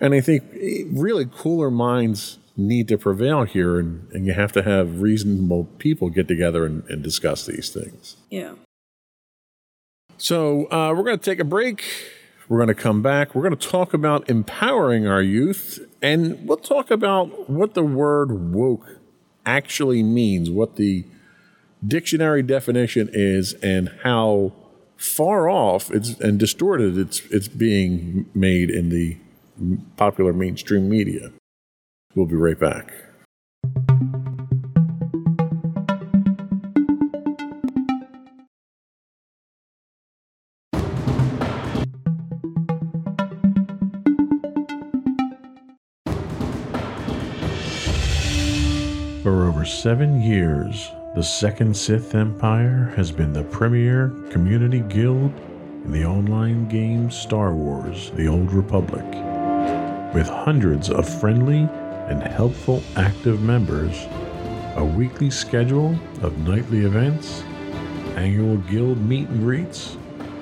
And 0.00 0.12
I 0.14 0.20
think 0.20 0.42
eh, 0.60 0.82
really 0.90 1.26
cooler 1.30 1.70
minds 1.70 2.38
need 2.56 2.88
to 2.88 2.98
prevail 2.98 3.44
here, 3.44 3.78
and, 3.78 4.08
and 4.12 4.26
you 4.26 4.32
have 4.32 4.50
to 4.52 4.64
have 4.64 5.00
reasonable 5.00 5.64
people 5.78 6.10
get 6.10 6.26
together 6.26 6.66
and, 6.66 6.82
and 6.88 7.04
discuss 7.04 7.46
these 7.46 7.70
things. 7.70 8.16
Yeah. 8.30 8.54
So 10.18 10.70
uh, 10.72 10.92
we're 10.92 11.04
going 11.04 11.18
to 11.18 11.24
take 11.24 11.38
a 11.38 11.44
break. 11.44 11.84
We're 12.48 12.58
going 12.58 12.68
to 12.68 12.74
come 12.74 13.00
back. 13.00 13.34
We're 13.34 13.42
going 13.42 13.56
to 13.56 13.68
talk 13.68 13.94
about 13.94 14.28
empowering 14.28 15.06
our 15.06 15.22
youth, 15.22 15.78
and 16.02 16.48
we'll 16.48 16.56
talk 16.56 16.90
about 16.90 17.48
what 17.48 17.74
the 17.74 17.84
word 17.84 18.52
woke 18.52 18.98
actually 19.46 20.02
means, 20.02 20.50
what 20.50 20.74
the 20.74 21.04
dictionary 21.86 22.42
definition 22.42 23.08
is, 23.12 23.54
and 23.54 23.90
how 24.02 24.52
far 24.96 25.48
off 25.48 25.90
it's 25.90 26.18
and 26.20 26.38
distorted 26.38 26.96
it's 26.96 27.20
it's 27.30 27.48
being 27.48 28.26
made 28.34 28.70
in 28.70 28.88
the 28.90 29.16
popular 29.96 30.32
mainstream 30.32 30.88
media. 30.88 31.32
We'll 32.14 32.26
be 32.26 32.36
right 32.36 32.58
back. 32.58 32.92
For 49.22 49.48
over 49.48 49.64
seven 49.64 50.20
years, 50.20 50.90
the 51.14 51.22
Second 51.22 51.76
Sith 51.76 52.16
Empire 52.16 52.92
has 52.96 53.12
been 53.12 53.32
the 53.32 53.44
premier 53.44 54.12
community 54.30 54.80
guild 54.80 55.32
in 55.84 55.92
the 55.92 56.04
online 56.04 56.68
game 56.68 57.08
Star 57.08 57.54
Wars 57.54 58.10
The 58.16 58.26
Old 58.26 58.52
Republic. 58.52 59.04
With 60.12 60.26
hundreds 60.28 60.90
of 60.90 61.08
friendly 61.20 61.68
and 62.08 62.20
helpful 62.20 62.82
active 62.96 63.40
members, 63.40 64.06
a 64.74 64.84
weekly 64.84 65.30
schedule 65.30 65.96
of 66.20 66.36
nightly 66.38 66.84
events, 66.84 67.44
annual 68.16 68.56
guild 68.56 68.98
meet 68.98 69.28
and 69.28 69.40
greets, 69.40 69.96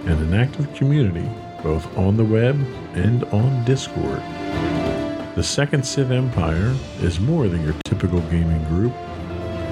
and 0.06 0.18
an 0.20 0.32
active 0.32 0.72
community 0.72 1.28
both 1.62 1.86
on 1.98 2.16
the 2.16 2.24
web 2.24 2.56
and 2.94 3.24
on 3.24 3.62
Discord. 3.66 4.22
The 5.34 5.42
Second 5.42 5.84
Sith 5.84 6.10
Empire 6.10 6.74
is 7.00 7.20
more 7.20 7.46
than 7.48 7.62
your 7.62 7.74
typical 7.84 8.20
gaming 8.22 8.64
group. 8.64 8.94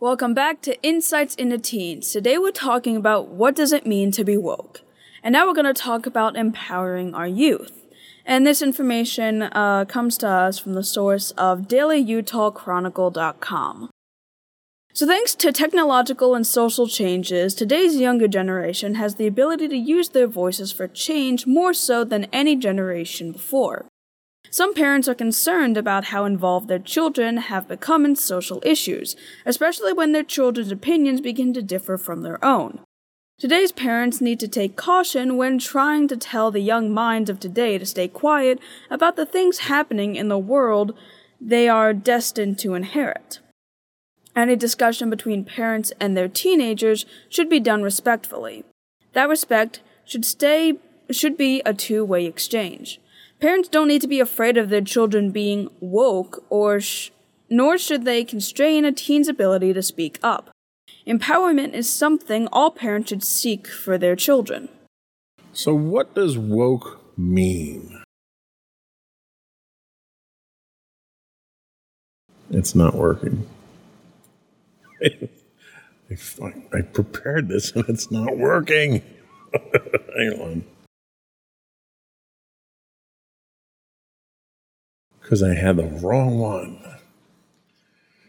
Welcome 0.00 0.32
back 0.32 0.62
to 0.62 0.82
Insights 0.82 1.34
into 1.34 1.58
Teens. 1.58 2.10
Today 2.10 2.38
we're 2.38 2.52
talking 2.52 2.96
about 2.96 3.28
what 3.28 3.54
does 3.54 3.70
it 3.70 3.86
mean 3.86 4.10
to 4.12 4.24
be 4.24 4.38
woke. 4.38 4.80
And 5.22 5.34
now 5.34 5.46
we're 5.46 5.52
going 5.52 5.66
to 5.66 5.74
talk 5.74 6.06
about 6.06 6.36
empowering 6.36 7.14
our 7.14 7.26
youth. 7.26 7.84
And 8.24 8.46
this 8.46 8.62
information 8.62 9.42
uh, 9.42 9.84
comes 9.84 10.16
to 10.18 10.26
us 10.26 10.58
from 10.58 10.72
the 10.72 10.82
source 10.82 11.32
of 11.32 11.68
dailyutahchronicle.com. 11.68 13.90
So, 14.94 15.06
thanks 15.06 15.34
to 15.34 15.52
technological 15.52 16.34
and 16.34 16.46
social 16.46 16.88
changes, 16.88 17.54
today's 17.54 17.96
younger 17.96 18.26
generation 18.26 18.94
has 18.94 19.16
the 19.16 19.26
ability 19.26 19.68
to 19.68 19.76
use 19.76 20.08
their 20.08 20.26
voices 20.26 20.72
for 20.72 20.88
change 20.88 21.46
more 21.46 21.74
so 21.74 22.04
than 22.04 22.24
any 22.32 22.56
generation 22.56 23.32
before. 23.32 23.89
Some 24.52 24.74
parents 24.74 25.08
are 25.08 25.14
concerned 25.14 25.76
about 25.76 26.06
how 26.06 26.24
involved 26.24 26.66
their 26.66 26.80
children 26.80 27.36
have 27.36 27.68
become 27.68 28.04
in 28.04 28.16
social 28.16 28.60
issues, 28.64 29.14
especially 29.46 29.92
when 29.92 30.10
their 30.10 30.24
children's 30.24 30.72
opinions 30.72 31.20
begin 31.20 31.52
to 31.54 31.62
differ 31.62 31.96
from 31.96 32.22
their 32.22 32.44
own. 32.44 32.80
Today's 33.38 33.70
parents 33.70 34.20
need 34.20 34.40
to 34.40 34.48
take 34.48 34.76
caution 34.76 35.36
when 35.36 35.58
trying 35.58 36.08
to 36.08 36.16
tell 36.16 36.50
the 36.50 36.60
young 36.60 36.92
minds 36.92 37.30
of 37.30 37.38
today 37.38 37.78
to 37.78 37.86
stay 37.86 38.08
quiet 38.08 38.58
about 38.90 39.14
the 39.14 39.24
things 39.24 39.60
happening 39.60 40.16
in 40.16 40.28
the 40.28 40.38
world 40.38 40.94
they 41.40 41.68
are 41.68 41.94
destined 41.94 42.58
to 42.58 42.74
inherit. 42.74 43.38
Any 44.34 44.56
discussion 44.56 45.10
between 45.10 45.44
parents 45.44 45.92
and 46.00 46.16
their 46.16 46.28
teenagers 46.28 47.06
should 47.28 47.48
be 47.48 47.60
done 47.60 47.82
respectfully. 47.82 48.64
That 49.12 49.28
respect 49.28 49.80
should 50.04 50.24
stay 50.24 50.78
should 51.10 51.36
be 51.36 51.62
a 51.64 51.72
two-way 51.72 52.26
exchange. 52.26 53.00
Parents 53.40 53.68
don't 53.70 53.88
need 53.88 54.02
to 54.02 54.08
be 54.08 54.20
afraid 54.20 54.58
of 54.58 54.68
their 54.68 54.82
children 54.82 55.30
being 55.30 55.70
woke 55.80 56.44
or 56.50 56.78
sh- 56.78 57.10
nor 57.48 57.78
should 57.78 58.04
they 58.04 58.22
constrain 58.22 58.84
a 58.84 58.92
teen's 58.92 59.28
ability 59.28 59.72
to 59.72 59.82
speak 59.82 60.18
up. 60.22 60.50
Empowerment 61.06 61.72
is 61.72 61.90
something 61.90 62.48
all 62.52 62.70
parents 62.70 63.08
should 63.08 63.24
seek 63.24 63.66
for 63.66 63.96
their 63.96 64.14
children. 64.14 64.68
So 65.54 65.74
what 65.74 66.14
does 66.14 66.36
woke 66.36 67.00
mean? 67.16 68.02
It's 72.50 72.74
not 72.74 72.94
working. 72.94 73.48
I 75.02 76.82
prepared 76.92 77.48
this 77.48 77.72
and 77.72 77.88
it's 77.88 78.10
not 78.10 78.36
working. 78.36 79.02
Hang 79.52 80.32
on. 80.40 80.64
Because 85.30 85.44
I 85.44 85.54
had 85.54 85.76
the 85.76 85.86
wrong 85.86 86.40
one. 86.40 86.82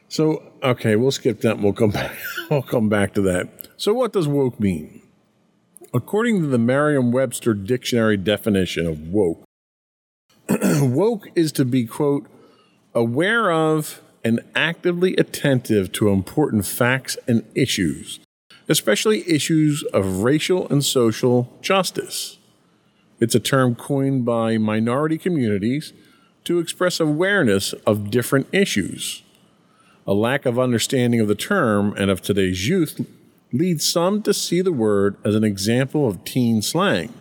So, 0.07 0.43
okay, 0.61 0.95
we'll 0.95 1.09
skip 1.09 1.41
that 1.41 1.57
we'll 1.57 1.73
come 1.73 1.89
back. 1.99 2.15
we'll 2.47 2.61
come 2.61 2.89
back 2.89 3.15
to 3.15 3.21
that. 3.21 3.49
So, 3.75 3.91
what 3.91 4.13
does 4.13 4.27
woke 4.27 4.59
mean? 4.59 5.01
According 5.95 6.41
to 6.41 6.45
the 6.45 6.59
Merriam 6.59 7.11
Webster 7.11 7.55
Dictionary 7.55 8.17
definition 8.17 8.85
of 8.85 9.07
woke, 9.07 9.43
woke 10.79 11.25
is 11.33 11.51
to 11.53 11.65
be, 11.65 11.85
quote, 11.85 12.27
aware 12.93 13.51
of 13.51 13.99
and 14.23 14.39
actively 14.53 15.15
attentive 15.15 15.91
to 15.93 16.09
important 16.09 16.67
facts 16.67 17.17
and 17.27 17.43
issues, 17.55 18.19
especially 18.69 19.27
issues 19.27 19.81
of 19.91 20.21
racial 20.21 20.69
and 20.69 20.85
social 20.85 21.51
justice. 21.61 22.37
It's 23.19 23.33
a 23.33 23.39
term 23.39 23.73
coined 23.73 24.23
by 24.23 24.59
minority 24.59 25.17
communities 25.17 25.93
to 26.45 26.59
express 26.59 26.99
awareness 26.99 27.73
of 27.85 28.11
different 28.11 28.47
issues. 28.51 29.23
A 30.07 30.13
lack 30.13 30.45
of 30.45 30.57
understanding 30.57 31.19
of 31.19 31.27
the 31.27 31.35
term 31.35 31.93
and 31.97 32.09
of 32.09 32.21
today's 32.21 32.67
youth 32.67 33.05
leads 33.53 33.87
some 33.87 34.21
to 34.23 34.33
see 34.33 34.61
the 34.61 34.71
word 34.71 35.15
as 35.23 35.35
an 35.35 35.43
example 35.43 36.07
of 36.07 36.23
teen 36.23 36.61
slang, 36.61 37.13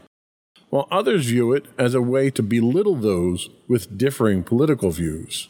while 0.70 0.88
others 0.90 1.26
view 1.26 1.52
it 1.52 1.66
as 1.78 1.94
a 1.94 2.02
way 2.02 2.30
to 2.30 2.42
belittle 2.42 2.94
those 2.94 3.50
with 3.68 3.98
differing 3.98 4.42
political 4.42 4.90
views. 4.90 5.48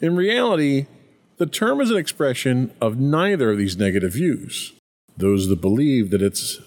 In 0.00 0.16
reality, 0.16 0.86
the 1.36 1.46
term 1.46 1.80
is 1.80 1.90
an 1.90 1.96
expression 1.96 2.72
of 2.80 2.98
neither 2.98 3.50
of 3.50 3.58
these 3.58 3.76
negative 3.76 4.12
views. 4.12 4.72
Those 5.16 5.48
that 5.48 5.60
believe 5.60 6.10
that 6.10 6.22
it's 6.22 6.60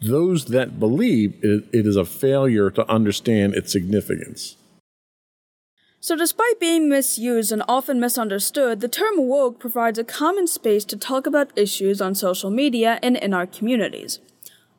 those 0.00 0.46
that 0.46 0.78
believe 0.78 1.34
it, 1.42 1.64
it 1.72 1.86
is 1.86 1.96
a 1.96 2.04
failure 2.04 2.70
to 2.70 2.88
understand 2.88 3.54
its 3.54 3.72
significance. 3.72 4.56
So, 6.00 6.14
despite 6.14 6.60
being 6.60 6.88
misused 6.88 7.50
and 7.50 7.62
often 7.68 7.98
misunderstood, 7.98 8.80
the 8.80 8.88
term 8.88 9.26
woke 9.26 9.58
provides 9.58 9.98
a 9.98 10.04
common 10.04 10.46
space 10.46 10.84
to 10.86 10.96
talk 10.96 11.26
about 11.26 11.56
issues 11.58 12.00
on 12.00 12.14
social 12.14 12.50
media 12.50 13.00
and 13.02 13.16
in 13.16 13.34
our 13.34 13.46
communities. 13.46 14.20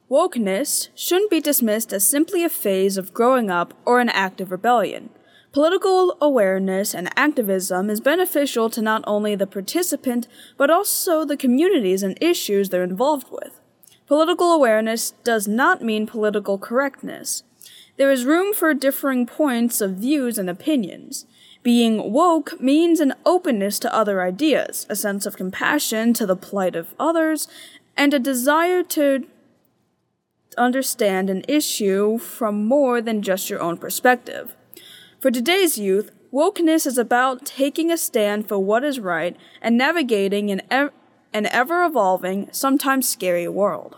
Wokeness 0.10 0.88
shouldn't 0.96 1.30
be 1.30 1.42
dismissed 1.42 1.92
as 1.92 2.08
simply 2.08 2.44
a 2.44 2.50
phase 2.50 2.98
of 2.98 3.14
growing 3.14 3.52
up 3.52 3.74
or 3.86 4.00
an 4.00 4.10
act 4.10 4.40
of 4.40 4.50
rebellion. 4.50 5.10
Political 5.52 6.16
awareness 6.22 6.96
and 6.96 7.10
activism 7.18 7.90
is 7.90 8.00
beneficial 8.00 8.70
to 8.70 8.82
not 8.82 9.04
only 9.06 9.36
the 9.36 9.46
participant, 9.46 10.28
but 10.58 10.72
also 10.72 11.26
the 11.26 11.38
communities 11.38 12.02
and 12.02 12.18
issues 12.22 12.70
they're 12.70 12.84
involved 12.84 13.28
with. 13.30 13.60
Political 14.08 14.54
awareness 14.54 15.12
does 15.24 15.48
not 15.48 15.84
mean 15.84 16.08
political 16.08 16.58
correctness. 16.58 17.44
There 18.00 18.12
is 18.12 18.24
room 18.24 18.54
for 18.54 18.74
differing 18.74 19.26
points 19.26 19.82
of 19.82 19.96
views 19.96 20.38
and 20.38 20.50
opinions. 20.50 21.26
Being 21.64 22.14
woke 22.14 22.62
means 22.62 23.02
an 23.02 23.14
openness 23.26 23.78
to 23.80 23.94
other 23.94 24.22
ideas, 24.22 24.88
a 24.90 24.96
sense 24.96 25.26
of 25.26 25.36
compassion 25.36 26.14
to 26.14 26.26
the 26.26 26.38
plight 26.38 26.78
of 26.78 26.96
others, 26.98 27.50
and 27.98 28.14
a 28.14 28.20
desire 28.20 28.84
to 28.84 29.28
understand 30.58 31.30
an 31.30 31.44
issue 31.50 32.18
from 32.18 32.66
more 32.66 33.02
than 33.02 33.22
just 33.22 33.50
your 33.50 33.60
own 33.60 33.76
perspective. 33.76 34.56
For 35.20 35.30
today's 35.30 35.78
youth, 35.78 36.12
wokeness 36.32 36.88
is 36.88 36.98
about 36.98 37.46
taking 37.46 37.92
a 37.92 37.98
stand 37.98 38.48
for 38.48 38.60
what 38.60 38.86
is 38.86 39.02
right 39.02 39.36
and 39.62 39.78
navigating 39.78 40.50
an, 40.52 40.62
ev- 40.72 40.94
an 41.34 41.48
ever 41.48 41.84
evolving, 41.84 42.48
sometimes 42.54 43.10
scary 43.10 43.50
world. 43.50 43.98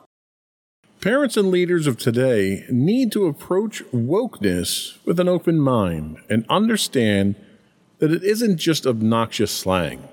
Parents 1.02 1.36
and 1.36 1.50
leaders 1.50 1.88
of 1.88 1.98
today 1.98 2.64
need 2.70 3.12
to 3.14 3.26
approach 3.26 3.84
wokeness 3.86 5.04
with 5.04 5.20
an 5.20 5.28
open 5.28 5.60
mind 5.60 6.20
and 6.30 6.46
understand 6.48 7.34
that 7.98 8.12
it 8.12 8.24
isn't 8.24 8.58
just 8.58 8.86
obnoxious 8.86 9.52
slang. 9.52 10.08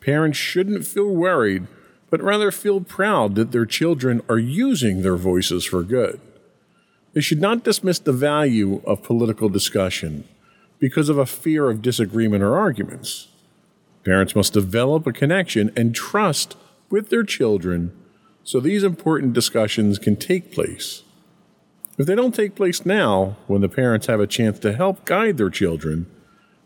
Parents 0.00 0.38
shouldn't 0.38 0.86
feel 0.86 1.08
worried, 1.08 1.66
but 2.08 2.22
rather 2.22 2.52
feel 2.52 2.80
proud 2.80 3.34
that 3.34 3.50
their 3.50 3.66
children 3.66 4.22
are 4.28 4.38
using 4.38 5.02
their 5.02 5.16
voices 5.16 5.64
for 5.64 5.82
good. 5.82 6.20
They 7.12 7.20
should 7.20 7.40
not 7.40 7.64
dismiss 7.64 7.98
the 7.98 8.12
value 8.12 8.82
of 8.86 9.02
political 9.02 9.48
discussion 9.48 10.22
because 10.78 11.08
of 11.08 11.18
a 11.18 11.26
fear 11.26 11.68
of 11.68 11.82
disagreement 11.82 12.44
or 12.44 12.56
arguments. 12.56 13.26
Parents 14.04 14.36
must 14.36 14.52
develop 14.52 15.04
a 15.04 15.12
connection 15.12 15.72
and 15.74 15.96
trust 15.96 16.54
with 16.90 17.08
their 17.08 17.24
children 17.24 17.90
so 18.46 18.60
these 18.60 18.84
important 18.84 19.32
discussions 19.32 19.98
can 19.98 20.14
take 20.14 20.52
place. 20.52 21.02
If 21.98 22.06
they 22.06 22.14
don't 22.14 22.34
take 22.34 22.54
place 22.54 22.86
now, 22.86 23.36
when 23.48 23.60
the 23.60 23.68
parents 23.68 24.06
have 24.06 24.20
a 24.20 24.26
chance 24.26 24.60
to 24.60 24.72
help 24.72 25.04
guide 25.04 25.36
their 25.36 25.50
children, 25.50 26.06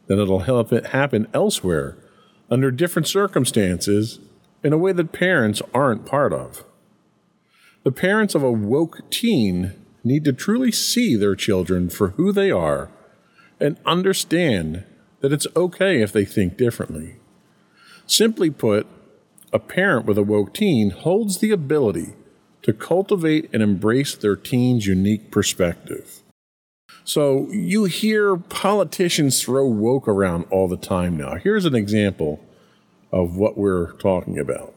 then 0.07 0.19
it'll 0.19 0.41
help 0.41 0.75
it 0.75 0.89
happen 0.89 1.27
elsewhere, 1.33 1.97
under 2.51 2.71
different 2.71 3.09
circumstances, 3.09 4.19
in 4.63 4.75
a 4.75 4.79
way 4.79 4.93
that 4.93 5.13
parents 5.13 5.63
aren't 5.73 6.05
part 6.05 6.35
of. 6.35 6.65
The 7.83 7.93
parents 7.93 8.35
of 8.35 8.43
a 8.43 8.53
woke 8.53 9.09
teen 9.09 9.73
need 10.05 10.25
to 10.27 10.35
truly 10.35 10.71
see 10.71 11.17
their 11.17 11.35
children 11.35 11.89
for 11.89 12.09
who 12.11 12.31
they 12.31 12.51
are 12.51 12.91
and 13.59 13.79
understand 13.87 14.85
that 15.21 15.33
it's 15.33 15.47
okay 15.57 16.03
if 16.03 16.13
they 16.13 16.27
think 16.27 16.59
differently. 16.59 17.17
Simply 18.07 18.51
put, 18.51 18.87
a 19.53 19.59
parent 19.59 20.07
with 20.07 20.19
a 20.19 20.23
woke 20.23 20.55
teen 20.55 20.91
holds 20.91 21.39
the 21.39 21.51
ability 21.51 22.15
to 22.63 22.73
cultivate 22.73 23.49
and 23.53 23.63
embrace 23.63 24.15
their 24.15 24.37
teen's 24.37 24.87
unique 24.87 25.31
perspective. 25.31 26.21
So 27.05 27.49
you 27.51 27.85
hear 27.85 28.37
politicians 28.37 29.43
throw 29.43 29.67
woke 29.67 30.07
around 30.07 30.47
all 30.51 30.69
the 30.69 30.77
time 30.77 31.17
now. 31.17 31.37
Here's 31.37 31.65
an 31.65 31.75
example 31.75 32.41
of 33.13 33.37
what 33.37 33.57
we're 33.59 33.93
talking 33.95 34.39
about. 34.39 34.75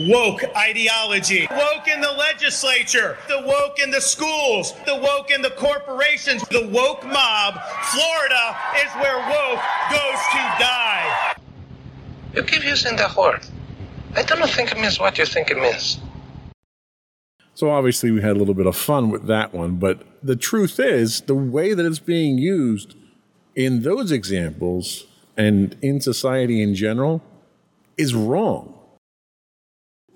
Woke 0.00 0.42
ideology, 0.56 1.46
woke 1.50 1.86
in 1.86 2.00
the 2.00 2.10
legislature, 2.10 3.16
the 3.28 3.42
woke 3.46 3.78
in 3.80 3.90
the 3.90 4.00
schools, 4.00 4.72
the 4.86 4.96
woke 4.96 5.30
in 5.30 5.40
the 5.40 5.50
corporations, 5.50 6.42
the 6.48 6.66
woke 6.68 7.04
mob. 7.04 7.60
Florida 7.92 8.56
is 8.76 8.92
where 8.94 9.18
woke 9.18 9.60
goes 9.90 10.20
to 10.32 10.42
die. 10.58 11.33
You 12.34 12.42
keep 12.42 12.64
using 12.64 12.96
that 12.96 13.16
word. 13.16 13.46
I 14.16 14.22
don't 14.22 14.50
think 14.50 14.72
it 14.72 14.78
means 14.78 14.98
what 14.98 15.18
you 15.18 15.26
think 15.26 15.50
it 15.50 15.58
means. 15.58 15.98
So 17.54 17.70
obviously 17.70 18.10
we 18.10 18.20
had 18.20 18.32
a 18.32 18.38
little 18.38 18.54
bit 18.54 18.66
of 18.66 18.76
fun 18.76 19.10
with 19.10 19.26
that 19.26 19.54
one, 19.54 19.76
but 19.76 20.02
the 20.22 20.34
truth 20.34 20.80
is 20.80 21.20
the 21.22 21.34
way 21.34 21.74
that 21.74 21.86
it's 21.86 22.00
being 22.00 22.38
used 22.38 22.96
in 23.54 23.82
those 23.82 24.10
examples 24.10 25.06
and 25.36 25.76
in 25.80 26.00
society 26.00 26.60
in 26.60 26.74
general 26.74 27.22
is 27.96 28.14
wrong. 28.14 28.74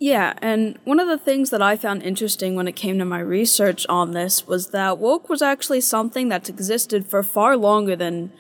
Yeah, 0.01 0.35
and 0.41 0.79
one 0.85 1.01
of 1.01 1.09
the 1.09 1.19
things 1.19 1.51
that 1.51 1.63
I 1.63 1.77
found 1.77 2.03
interesting 2.03 2.55
when 2.55 2.69
it 2.69 2.77
came 2.77 2.99
to 2.99 3.05
my 3.05 3.19
research 3.19 3.85
on 3.89 4.13
this 4.13 4.47
was 4.47 4.69
that 4.69 4.99
woke 4.99 5.29
was 5.29 5.43
actually 5.43 5.81
something 5.81 6.29
that's 6.29 6.49
existed 6.49 7.07
for 7.07 7.23
far 7.23 7.57
longer 7.57 7.97
than, 7.97 8.33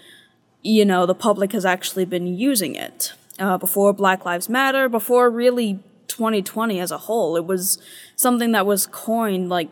you 0.63 0.85
know, 0.85 1.05
the 1.05 1.17
public 1.17 1.53
has 1.53 1.65
actually 1.65 2.05
been 2.05 2.27
using 2.27 2.77
it. 2.77 3.13
Uh, 3.39 3.57
before 3.57 3.93
Black 3.93 4.25
Lives 4.25 4.49
Matter, 4.49 4.89
before 4.89 5.31
really 5.31 5.79
2020 6.09 6.81
as 6.81 6.91
a 6.91 6.99
whole, 6.99 7.37
it 7.37 7.47
was 7.47 7.79
something 8.17 8.53
that 8.53 8.67
was 8.67 8.87
coined, 8.87 9.49
like, 9.49 9.69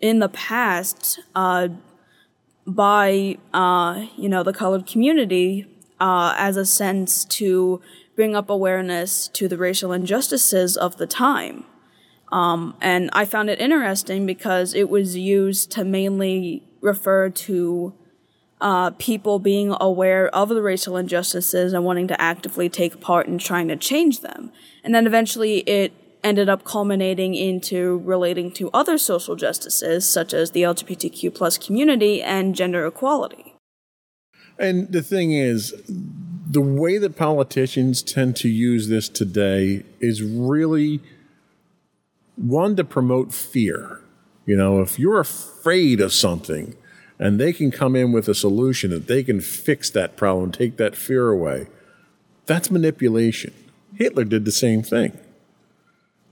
in 0.00 0.18
the 0.18 0.28
past, 0.28 1.20
uh, 1.34 1.68
by, 2.66 3.38
uh, 3.54 4.06
you 4.16 4.28
know, 4.28 4.42
the 4.42 4.52
colored 4.52 4.86
community, 4.86 5.66
uh, 6.00 6.34
as 6.36 6.56
a 6.56 6.66
sense 6.66 7.24
to 7.24 7.80
bring 8.14 8.36
up 8.36 8.50
awareness 8.50 9.28
to 9.28 9.48
the 9.48 9.56
racial 9.56 9.92
injustices 9.92 10.76
of 10.76 10.96
the 10.98 11.06
time. 11.06 11.64
Um, 12.30 12.74
and 12.80 13.10
I 13.12 13.24
found 13.24 13.50
it 13.50 13.60
interesting 13.60 14.26
because 14.26 14.74
it 14.74 14.88
was 14.88 15.16
used 15.16 15.70
to 15.72 15.84
mainly 15.84 16.62
refer 16.80 17.28
to 17.30 17.94
uh, 18.62 18.90
people 18.92 19.40
being 19.40 19.74
aware 19.80 20.28
of 20.28 20.48
the 20.48 20.62
racial 20.62 20.96
injustices 20.96 21.72
and 21.72 21.84
wanting 21.84 22.06
to 22.06 22.20
actively 22.20 22.68
take 22.68 23.00
part 23.00 23.26
in 23.26 23.36
trying 23.36 23.66
to 23.68 23.76
change 23.76 24.20
them. 24.20 24.52
And 24.84 24.94
then 24.94 25.06
eventually 25.06 25.58
it 25.60 25.92
ended 26.22 26.48
up 26.48 26.64
culminating 26.64 27.34
into 27.34 27.98
relating 28.04 28.52
to 28.52 28.70
other 28.72 28.96
social 28.96 29.34
justices 29.34 30.08
such 30.08 30.32
as 30.32 30.52
the 30.52 30.62
LGBTQ 30.62 31.34
plus 31.34 31.58
community 31.58 32.22
and 32.22 32.54
gender 32.54 32.86
equality. 32.86 33.56
And 34.58 34.92
the 34.92 35.02
thing 35.02 35.32
is, 35.32 35.74
the 35.88 36.60
way 36.60 36.98
that 36.98 37.16
politicians 37.16 38.00
tend 38.00 38.36
to 38.36 38.48
use 38.48 38.88
this 38.88 39.08
today 39.08 39.82
is 39.98 40.22
really 40.22 41.00
one 42.36 42.76
to 42.76 42.84
promote 42.84 43.34
fear. 43.34 44.02
You 44.46 44.56
know, 44.56 44.80
if 44.80 45.00
you're 45.00 45.18
afraid 45.18 46.00
of 46.00 46.12
something 46.12 46.76
and 47.22 47.38
they 47.38 47.52
can 47.52 47.70
come 47.70 47.94
in 47.94 48.10
with 48.10 48.28
a 48.28 48.34
solution 48.34 48.90
that 48.90 49.06
they 49.06 49.22
can 49.22 49.40
fix 49.40 49.88
that 49.90 50.16
problem, 50.16 50.50
take 50.50 50.76
that 50.76 50.96
fear 50.96 51.28
away, 51.28 51.68
that's 52.46 52.68
manipulation. 52.68 53.54
Hitler 53.94 54.24
did 54.24 54.44
the 54.44 54.50
same 54.50 54.82
thing. 54.82 55.16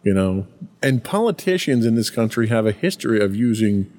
You 0.03 0.15
know, 0.15 0.49
and 0.83 1.05
politicians 1.05 1.87
in 1.87 1.95
this 1.95 2.11
country 2.11 2.49
have 2.49 2.67
a 2.67 2.73
history 2.73 3.21
of 3.21 3.37
using 3.37 3.93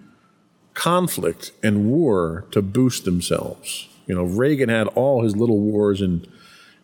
conflict 0.73 1.53
and 1.63 1.85
war 1.85 2.45
to 2.51 2.61
boost 2.61 3.05
themselves. 3.05 3.87
You 4.05 4.15
know, 4.15 4.23
Reagan 4.23 4.67
had 4.67 4.87
all 4.87 5.23
his 5.23 5.37
little 5.37 5.59
wars 5.59 6.01
in 6.01 6.27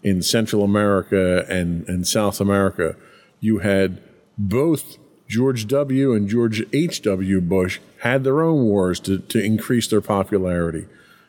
in 0.03 0.21
Central 0.21 0.63
America 0.63 1.45
and, 1.49 1.85
and 1.89 2.07
South 2.07 2.39
America. 2.39 2.95
You 3.41 3.59
had 3.59 4.01
both 4.37 4.97
George 5.27 5.67
W. 5.67 6.13
and 6.13 6.29
George 6.29 6.63
H.W. 6.71 7.41
Bush 7.41 7.79
had 8.01 8.23
their 8.23 8.41
own 8.41 8.63
wars 8.63 8.99
to, 9.01 9.19
to 9.19 9.43
increase 9.43 9.87
their 9.87 10.01
popularity. 10.01 10.85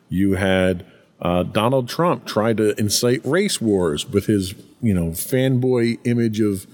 You 0.08 0.34
had 0.34 0.86
uh, 1.20 1.42
Donald 1.42 1.88
Trump 1.88 2.24
tried 2.26 2.58
to 2.58 2.78
incite 2.78 3.20
race 3.24 3.60
wars 3.60 4.08
with 4.08 4.26
his, 4.26 4.54
you 4.80 4.94
know, 4.94 5.10
fanboy 5.10 5.98
image 6.04 6.40
of 6.40 6.66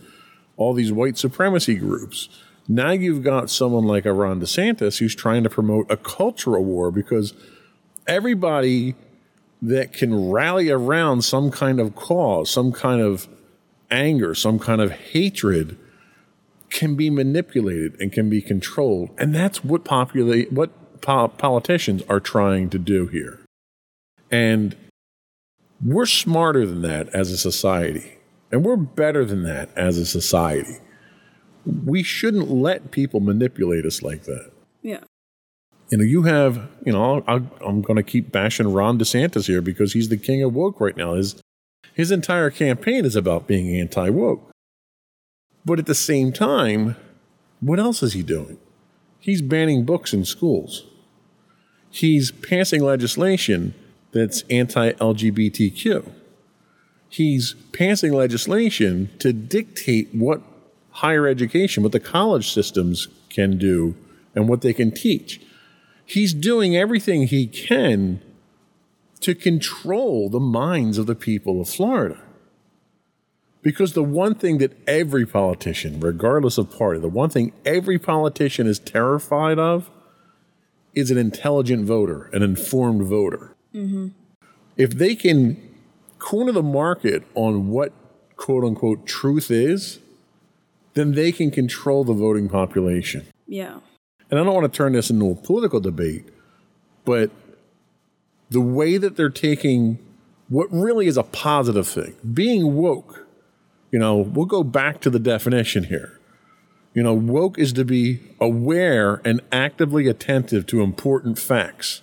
all 0.57 0.75
these 0.75 0.93
white 0.93 1.17
supremacy 1.17 1.77
groups. 1.77 2.29
Now 2.69 2.91
you've 2.91 3.23
got 3.23 3.51
someone 3.51 3.85
like 3.85 4.05
Ron 4.05 4.41
DeSantis 4.41 4.99
who's 4.99 5.15
trying 5.15 5.43
to 5.45 5.51
promote 5.51 5.91
a 5.91 5.97
cultural 5.97 6.65
war 6.65 6.91
because 6.91 7.35
everybody 8.07 8.95
that 9.63 9.93
can 9.93 10.31
rally 10.31 10.71
around 10.71 11.23
some 11.23 11.51
kind 11.51 11.81
of 11.81 11.95
cause, 11.95 12.51
some 12.51 12.73
kind 12.73 13.01
of 13.01 13.29
anger, 13.91 14.35
some 14.35 14.59
kind 14.59 14.81
of 14.81 14.91
hatred 14.91 15.79
can 16.75 16.95
be 16.95 17.09
manipulated 17.09 17.99
and 17.99 18.13
can 18.13 18.29
be 18.29 18.43
controlled. 18.43 19.09
And 19.17 19.35
that's 19.35 19.65
what 19.65 19.85
populate 19.85 20.53
what 20.53 21.01
po- 21.01 21.29
politicians 21.29 22.03
are 22.09 22.21
trying 22.21 22.69
to 22.71 22.79
do 22.79 23.07
here. 23.07 23.41
And 24.31 24.77
we're 25.83 26.05
smarter 26.05 26.67
than 26.67 26.83
that 26.83 27.09
as 27.15 27.31
a 27.31 27.39
society. 27.39 28.19
And 28.53 28.65
we're 28.65 28.77
better 28.77 29.25
than 29.25 29.45
that 29.45 29.71
as 29.75 29.97
a 29.97 30.05
society. 30.05 30.79
We 31.65 32.03
shouldn't 32.03 32.51
let 32.51 32.91
people 32.91 33.21
manipulate 33.21 33.87
us 33.87 34.03
like 34.03 34.25
that. 34.25 34.53
Yeah 34.83 35.05
you 35.91 35.99
know, 35.99 36.05
you 36.05 36.23
have, 36.23 36.69
you 36.85 36.93
know, 36.93 37.23
i 37.27 37.35
am 37.35 37.83
going 37.83 37.97
to 37.97 38.03
keep 38.03 38.33
bashing 38.33 38.73
Ron 38.73 38.99
DeSantis 38.99 39.47
here 39.47 39.63
because 39.63 39.93
he's 39.93 40.09
the 40.09 40.17
king 40.17 40.43
of 40.43 40.55
woke 40.55 40.81
right 40.81 40.97
now. 40.97 41.15
His 41.15 41.41
his 41.93 42.11
entire 42.11 42.51
campaign 42.51 43.05
is 43.05 43.15
about 43.15 43.47
being 43.47 43.77
anti 43.77 44.09
woke. 44.11 44.51
But 45.65 45.79
at 45.79 45.87
the 45.87 45.95
same 45.95 46.33
time, 46.33 46.97
what 47.61 47.79
else 47.79 48.03
is 48.03 48.13
he 48.13 48.23
doing? 48.23 48.59
He's 49.19 49.41
banning 49.41 49.85
books 49.85 50.13
in 50.13 50.25
schools. 50.25 50.85
He's 51.91 52.31
passing 52.31 52.83
legislation 52.83 53.75
that's 54.13 54.43
anti 54.51 54.93
LGBTQ. 54.93 56.11
He's 57.09 57.55
passing 57.73 58.13
legislation 58.13 59.11
to 59.21 59.33
dictate 59.33 60.15
what 60.15 60.43
higher 60.91 61.27
education, 61.27 61.83
what 61.83 61.93
the 61.93 62.01
college 62.01 62.53
systems 62.53 63.09
can 63.31 63.57
do, 63.57 63.95
and 64.35 64.49
what 64.49 64.61
they 64.61 64.73
can 64.73 64.91
teach 64.91 65.41
he's 66.05 66.35
doing 66.35 66.77
everything 66.77 67.27
he 67.27 67.47
can 67.47 68.21
to 69.21 69.35
control 69.35 70.29
the 70.29 70.41
minds 70.41 70.99
of 70.99 71.07
the 71.07 71.15
people 71.15 71.61
of 71.61 71.69
Florida. 71.69 72.21
Because 73.65 73.95
the 73.95 74.05
one 74.05 74.37
thing 74.37 74.59
that 74.59 74.79
every 74.87 75.27
politician, 75.27 75.99
regardless 75.99 76.57
of 76.57 76.71
party, 76.71 77.01
the 77.01 77.09
one 77.09 77.31
thing 77.31 77.53
every 77.65 77.99
politician 77.99 78.69
is 78.69 78.79
terrified 78.79 79.59
of 79.59 79.91
is 80.95 81.11
an 81.11 81.19
intelligent 81.19 81.85
voter, 81.85 82.31
an 82.33 82.45
informed 82.45 83.03
voter. 83.03 83.57
Mm-hmm. 83.75 84.09
If 84.77 84.91
they 84.91 85.17
can 85.17 85.61
corner 86.21 86.53
the 86.53 86.63
market 86.63 87.25
on 87.35 87.69
what 87.69 87.93
quote 88.37 88.63
unquote 88.63 89.07
truth 89.07 89.51
is, 89.51 89.99
then 90.93 91.13
they 91.13 91.33
can 91.33 91.51
control 91.51 92.05
the 92.05 92.13
voting 92.13 92.49
population. 92.49 93.27
Yeah 93.49 93.81
and 94.35 94.41
I 94.41 94.45
don't 94.45 94.55
want 94.55 94.73
to 94.73 94.77
turn 94.77 94.93
this 94.93 95.11
into 95.11 95.31
a 95.31 95.35
political 95.35 95.79
debate, 95.79 96.25
but 97.05 97.31
the 98.51 98.61
way 98.61 98.97
that 98.97 99.17
they're 99.17 99.31
taking 99.31 99.99
what 100.49 100.67
really 100.73 101.07
is 101.07 101.17
a 101.17 101.23
positive 101.23 101.87
thing, 101.87 102.17
being 102.33 102.75
woke, 102.75 103.24
you 103.95 104.01
know, 104.01 104.17
we'll 104.17 104.45
go 104.45 104.65
back 104.65 105.01
to 105.03 105.11
the 105.11 105.21
definition 105.21 105.85
here. 105.85 106.19
You 106.95 107.05
know, 107.05 107.15
woke 107.15 107.59
is 107.59 107.73
to 107.75 107.85
be 107.85 108.21
aware 108.41 109.21
and 109.25 109.41
actively 109.53 110.09
attentive 110.09 110.67
to 110.67 110.83
important 110.83 111.39
facts. 111.39 112.03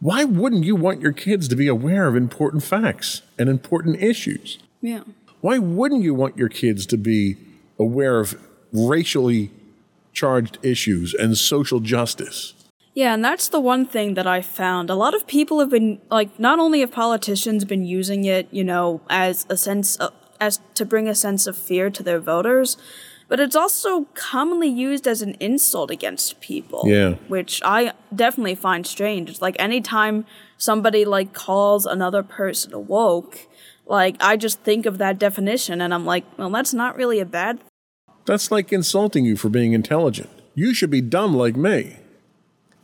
Why 0.00 0.24
wouldn't 0.24 0.64
you 0.64 0.74
want 0.74 1.02
your 1.02 1.12
kids 1.12 1.46
to 1.48 1.56
be 1.56 1.68
aware 1.68 2.06
of 2.06 2.16
important 2.16 2.62
facts 2.62 3.20
and 3.38 3.50
important 3.50 4.02
issues? 4.02 4.58
Yeah. 4.80 5.02
Why 5.42 5.58
wouldn't 5.58 6.02
you 6.02 6.14
want 6.14 6.38
your 6.38 6.48
kids 6.48 6.86
to 6.86 6.96
be 6.96 7.36
aware 7.78 8.20
of 8.20 8.38
racially 8.72 9.50
charged 10.18 10.58
issues 10.62 11.14
and 11.14 11.36
social 11.36 11.80
justice. 11.80 12.54
Yeah, 12.94 13.14
and 13.14 13.24
that's 13.24 13.48
the 13.48 13.60
one 13.60 13.86
thing 13.86 14.14
that 14.14 14.26
I 14.26 14.42
found. 14.42 14.90
A 14.90 14.96
lot 14.96 15.14
of 15.14 15.26
people 15.28 15.60
have 15.60 15.70
been 15.70 16.00
like 16.10 16.38
not 16.40 16.58
only 16.58 16.80
have 16.80 16.90
politicians 16.90 17.64
been 17.64 17.84
using 17.84 18.24
it, 18.24 18.48
you 18.50 18.64
know, 18.64 19.00
as 19.08 19.46
a 19.48 19.56
sense 19.56 19.94
of, 19.96 20.12
as 20.40 20.60
to 20.74 20.84
bring 20.84 21.08
a 21.08 21.14
sense 21.14 21.46
of 21.46 21.56
fear 21.56 21.90
to 21.90 22.02
their 22.02 22.20
voters, 22.20 22.76
but 23.28 23.40
it's 23.40 23.56
also 23.56 24.04
commonly 24.14 24.68
used 24.68 25.06
as 25.06 25.20
an 25.22 25.36
insult 25.38 25.90
against 25.90 26.40
people. 26.40 26.84
Yeah. 26.86 27.14
Which 27.28 27.60
I 27.64 27.92
definitely 28.14 28.54
find 28.54 28.86
strange. 28.86 29.28
It's 29.28 29.42
like 29.42 29.56
anytime 29.58 30.24
somebody 30.56 31.04
like 31.04 31.34
calls 31.34 31.84
another 31.86 32.22
person 32.22 32.86
woke, 32.86 33.46
like 33.86 34.16
I 34.20 34.36
just 34.36 34.60
think 34.60 34.86
of 34.86 34.98
that 34.98 35.18
definition 35.18 35.80
and 35.80 35.92
I'm 35.92 36.06
like, 36.06 36.24
well, 36.38 36.50
that's 36.50 36.72
not 36.72 36.96
really 36.96 37.20
a 37.20 37.26
bad 37.26 37.58
thing. 37.58 37.68
that's 38.24 38.50
like 38.50 38.72
insulting 38.72 39.24
you 39.24 39.36
for 39.36 39.48
being 39.48 39.72
intelligent. 39.72 40.30
You 40.54 40.74
should 40.74 40.90
be 40.90 41.00
dumb 41.00 41.34
like 41.34 41.56
me. 41.56 41.96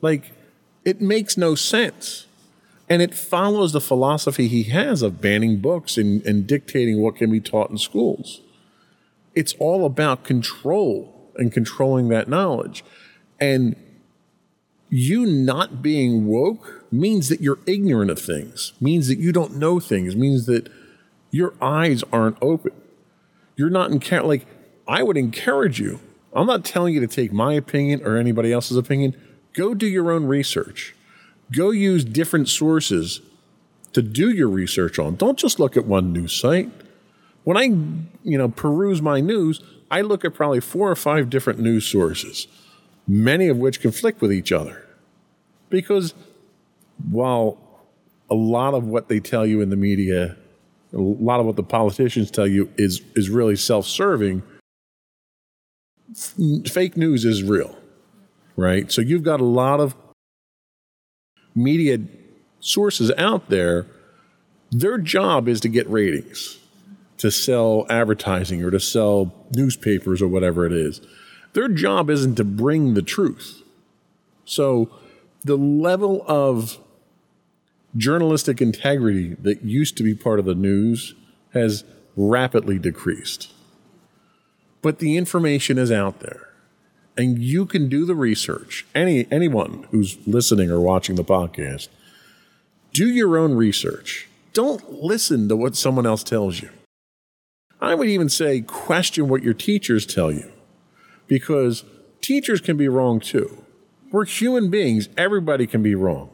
Like, 0.01 0.33
it 0.85 1.01
makes 1.01 1.37
no 1.37 1.55
sense. 1.55 2.27
And 2.89 3.01
it 3.01 3.15
follows 3.15 3.73
the 3.73 3.81
philosophy 3.81 4.47
he 4.47 4.65
has 4.65 5.03
of 5.03 5.21
banning 5.21 5.59
books 5.59 5.97
and, 5.97 6.25
and 6.27 6.47
dictating 6.47 7.01
what 7.01 7.17
can 7.17 7.31
be 7.31 7.41
taught 7.41 7.71
in 7.71 7.79
schools. 7.79 8.43
It's 9.35 9.55
all 9.55 9.87
about 9.87 10.25
control 10.25 11.33
and 11.37 11.53
controlling 11.53 12.09
that 12.09 12.29
knowledge. 12.29 12.85
And 13.41 13.77
you 14.91 15.27
not 15.27 15.83
being 15.83 16.27
woke 16.27 16.85
means 16.93 17.29
that 17.29 17.41
you're 17.41 17.59
ignorant 17.67 18.11
of 18.11 18.21
things, 18.21 18.73
means 18.81 19.09
that 19.09 19.19
you 19.19 19.33
don't 19.33 19.57
know 19.57 19.81
things, 19.81 20.15
means 20.15 20.47
that 20.47 20.71
your 21.31 21.55
eyes 21.61 22.05
aren't 22.13 22.37
open. 22.41 22.73
You're 23.57 23.71
not 23.71 23.91
in 23.91 24.27
like 24.27 24.47
I 24.87 25.03
would 25.03 25.17
encourage 25.17 25.81
you. 25.81 26.01
I'm 26.33 26.47
not 26.47 26.65
telling 26.65 26.95
you 26.95 27.01
to 27.01 27.07
take 27.07 27.33
my 27.33 27.55
opinion 27.55 28.03
or 28.05 28.17
anybody 28.17 28.53
else's 28.53 28.77
opinion. 28.77 29.17
Go 29.53 29.75
do 29.75 29.87
your 29.87 30.11
own 30.13 30.27
research. 30.27 30.95
Go 31.53 31.71
use 31.71 32.05
different 32.05 32.49
sources 32.49 33.21
to 33.93 34.03
do 34.03 34.31
your 34.31 34.49
research 34.49 34.99
on. 34.99 35.15
Don't 35.17 35.39
just 35.39 35.61
look 35.61 35.77
at 35.77 35.87
one 35.87 36.13
news 36.13 36.33
site. 36.33 36.71
When 37.45 37.57
I, 37.57 37.65
you 38.23 38.39
know, 38.39 38.49
peruse 38.49 39.03
my 39.03 39.21
news, 39.21 39.61
I 39.91 40.01
look 40.01 40.25
at 40.25 40.35
probably 40.35 40.61
four 40.61 40.91
or 40.91 40.97
five 40.97 41.31
different 41.31 41.61
news 41.61 41.87
sources, 41.87 42.49
many 43.07 43.49
of 43.49 43.59
which 43.59 43.81
conflict 43.81 44.21
with 44.21 44.33
each 44.33 44.51
other. 44.51 44.85
Because 45.69 46.15
while 47.11 47.59
a 48.31 48.35
lot 48.35 48.75
of 48.75 48.87
what 48.87 49.09
they 49.09 49.21
tell 49.21 49.47
you 49.47 49.61
in 49.61 49.69
the 49.69 49.77
media, 49.77 50.37
a 50.93 50.99
lot 50.99 51.39
of 51.39 51.47
what 51.47 51.57
the 51.57 51.63
politicians 51.63 52.31
tell 52.31 52.47
you 52.47 52.71
is 52.77 53.03
is 53.15 53.29
really 53.29 53.57
self-serving, 53.57 54.43
fake 56.67 56.97
news 56.97 57.25
is 57.25 57.43
real. 57.43 57.77
Right? 58.57 58.91
So 58.91 59.03
you've 59.03 59.25
got 59.25 59.41
a 59.41 59.45
lot 59.45 59.81
of 59.81 59.95
media 61.55 61.99
sources 62.61 63.13
out 63.17 63.49
there, 63.49 63.87
their 64.71 64.99
job 64.99 65.49
is 65.49 65.61
to 65.61 65.69
get 65.69 65.89
ratings, 65.89 66.59
to 67.19 67.31
sell 67.31 67.87
advertising 67.89 68.63
or 68.65 68.71
to 68.71 68.81
sell 68.81 69.33
newspapers 69.55 70.21
or 70.21 70.29
whatever 70.29 70.67
it 70.67 70.73
is. 70.73 71.01
Their 71.53 71.69
job 71.69 72.11
isn't 72.11 72.35
to 72.37 72.45
bring 72.45 72.95
the 72.95 73.03
truth. 73.03 73.63
So 74.45 74.91
the 75.45 75.57
level 75.57 76.25
of 76.27 76.79
journalistic 77.97 78.61
integrity 78.61 79.35
that 79.35 79.63
used 79.63 79.97
to 79.97 80.03
be 80.03 80.15
part 80.15 80.39
of 80.39 80.45
the 80.45 80.55
news 80.55 81.15
has 81.53 81.85
rapidly 82.17 82.79
decreased. 82.79 83.53
But 84.83 84.99
the 84.99 85.17
information 85.17 85.79
is 85.79 85.93
out 85.93 86.21
there. 86.21 86.49
And 87.17 87.39
you 87.39 87.65
can 87.67 87.89
do 87.89 88.05
the 88.05 88.15
research. 88.15 88.87
Any 88.95 89.27
anyone 89.31 89.87
who's 89.91 90.19
listening 90.27 90.71
or 90.71 90.81
watching 90.81 91.15
the 91.15 91.25
podcast 91.25 91.89
do 92.93 93.09
your 93.09 93.37
own 93.37 93.55
research. 93.55 94.29
Don't 94.53 95.03
listen 95.03 95.49
to 95.49 95.57
what 95.57 95.77
someone 95.77 96.07
else 96.07 96.23
tells 96.23 96.63
you. 96.63 96.71
I 97.81 97.95
would 97.95 98.09
even 98.09 98.29
say 98.29 98.61
question 98.61 99.29
what 99.29 99.43
your 99.43 99.53
teachers 99.53 100.07
tell 100.07 100.31
you 100.33 100.51
because 101.27 101.85
teachers 102.21 102.61
can 102.61 102.77
be 102.77 102.89
wrong 102.89 103.21
too. 103.21 103.65
We're 104.11 104.25
human 104.25 104.71
beings, 104.71 105.09
everybody 105.17 105.67
can 105.67 105.83
be 105.83 105.95
wrong. 105.95 106.31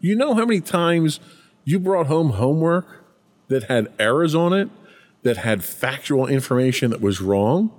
You 0.00 0.16
know 0.16 0.34
how 0.34 0.44
many 0.44 0.60
times 0.60 1.20
you 1.64 1.78
brought 1.78 2.06
home 2.08 2.30
homework 2.30 3.04
that 3.48 3.64
had 3.64 3.92
errors 3.98 4.34
on 4.34 4.52
it, 4.52 4.68
that 5.22 5.38
had 5.38 5.64
factual 5.64 6.26
information 6.26 6.90
that 6.90 7.00
was 7.00 7.20
wrong? 7.20 7.70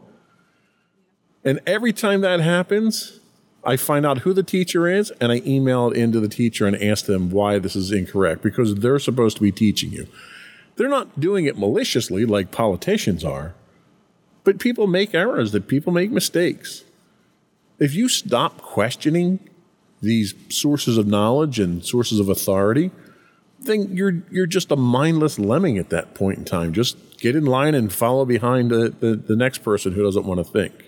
And 1.46 1.60
every 1.68 1.94
time 1.94 2.22
that 2.22 2.42
happens, 2.42 3.20
I 3.64 3.78
find 3.78 4.06
out 4.06 4.20
who 4.20 4.34
the 4.34 4.44
teacher 4.44 4.88
is 4.88 5.12
and 5.22 5.32
I 5.32 5.42
email 5.46 5.92
it 5.92 5.98
into 5.98 6.20
the 6.20 6.28
teacher 6.28 6.66
and 6.66 6.76
ask 6.82 7.06
them 7.06 7.30
why 7.30 7.60
this 7.60 7.76
is 7.76 7.92
incorrect 7.92 8.42
because 8.42 8.76
they're 8.76 9.00
supposed 9.00 9.38
to 9.38 9.44
be 9.44 9.52
teaching 9.52 9.92
you. 9.92 10.08
They're 10.76 10.90
not 10.90 11.20
doing 11.20 11.46
it 11.46 11.58
maliciously 11.58 12.26
like 12.26 12.52
politicians 12.52 13.24
are, 13.24 13.54
but 14.44 14.60
people 14.60 14.88
make 14.88 15.14
errors, 15.14 15.52
that 15.52 15.68
people 15.68 15.94
make 15.94 16.12
mistakes. 16.12 16.84
If 17.80 17.94
you 17.96 18.10
stop 18.10 18.62
questioning 18.62 19.40
these 20.02 20.34
sources 20.50 20.98
of 20.98 21.08
knowledge 21.08 21.60
and 21.60 21.84
sources 21.86 22.20
of 22.20 22.30
authority, 22.30 22.92
then 23.60 23.96
you're 23.96 24.22
you're 24.30 24.46
just 24.46 24.72
a 24.72 24.76
mindless 24.76 25.40
lemming 25.40 25.78
at 25.78 25.90
that 25.90 26.14
point 26.14 26.38
in 26.38 26.46
time. 26.46 26.74
Just 26.74 27.18
get 27.18 27.36
in 27.36 27.46
line 27.46 27.74
and 27.74 27.92
follow 27.92 28.26
behind 28.26 28.70
the, 28.70 28.94
the, 29.00 29.16
the 29.16 29.36
next 29.36 29.60
person 29.60 29.94
who 29.94 30.04
doesn't 30.04 30.26
want 30.26 30.40
to 30.40 30.44
think. 30.44 30.85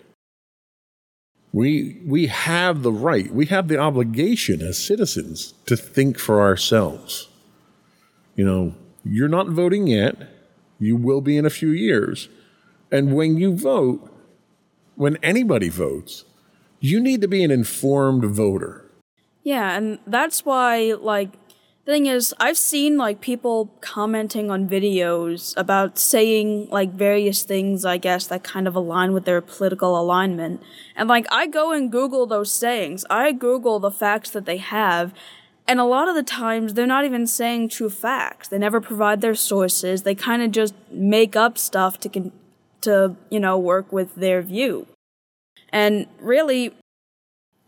We, 1.58 2.00
we 2.06 2.28
have 2.28 2.84
the 2.84 2.92
right, 2.92 3.34
we 3.34 3.48
have 3.48 3.68
the 3.68 3.80
obligation 3.80 4.62
as 4.62 4.78
citizens 4.78 5.56
to 5.66 5.76
think 5.76 6.20
for 6.20 6.40
ourselves. 6.40 7.30
You 8.36 8.46
know, 8.46 8.76
you're 9.04 9.28
not 9.28 9.50
voting 9.50 9.88
yet, 9.88 10.16
you 10.78 10.96
will 10.96 11.20
be 11.20 11.36
in 11.36 11.48
a 11.48 11.50
few 11.50 11.70
years. 11.70 12.30
And 12.92 13.16
when 13.16 13.38
you 13.38 13.58
vote, 13.58 14.08
when 14.98 15.18
anybody 15.24 15.70
votes, 15.70 16.26
you 16.80 17.00
need 17.00 17.22
to 17.22 17.28
be 17.28 17.44
an 17.44 17.50
informed 17.50 18.26
voter. 18.26 18.86
Yeah, 19.42 19.76
and 19.76 19.98
that's 20.06 20.46
why, 20.46 20.94
like, 21.02 21.32
thing 21.88 22.06
is, 22.06 22.36
I've 22.40 22.58
seen 22.58 22.98
like 22.98 23.22
people 23.22 23.72
commenting 23.80 24.52
on 24.52 24.68
videos 24.68 25.54
about 25.56 25.98
saying 25.98 26.68
like 26.70 26.92
various 26.92 27.44
things, 27.44 27.86
I 27.86 27.98
guess, 27.98 28.28
that 28.28 28.44
kind 28.44 28.68
of 28.68 28.76
align 28.76 29.14
with 29.14 29.24
their 29.24 29.40
political 29.42 30.00
alignment. 30.00 30.62
And 30.98 31.08
like, 31.08 31.26
I 31.32 31.48
go 31.48 31.72
and 31.72 31.90
Google 31.92 32.26
those 32.26 32.52
sayings. 32.52 33.06
I 33.10 33.32
Google 33.32 33.80
the 33.80 33.90
facts 33.90 34.30
that 34.32 34.46
they 34.46 34.58
have. 34.58 35.14
And 35.66 35.80
a 35.80 35.86
lot 35.86 36.10
of 36.10 36.16
the 36.16 36.24
times, 36.24 36.74
they're 36.74 36.86
not 36.86 37.06
even 37.06 37.26
saying 37.26 37.70
true 37.70 37.90
facts. 37.90 38.50
They 38.50 38.58
never 38.58 38.82
provide 38.82 39.22
their 39.22 39.36
sources. 39.36 40.04
They 40.04 40.16
kind 40.16 40.42
of 40.42 40.52
just 40.52 40.74
make 40.92 41.36
up 41.38 41.58
stuff 41.58 42.00
to, 42.02 42.10
con- 42.10 42.32
to, 42.82 43.16
you 43.30 43.40
know, 43.40 43.58
work 43.58 43.92
with 43.94 44.16
their 44.16 44.42
view. 44.42 44.88
And 45.70 46.08
really, 46.20 46.74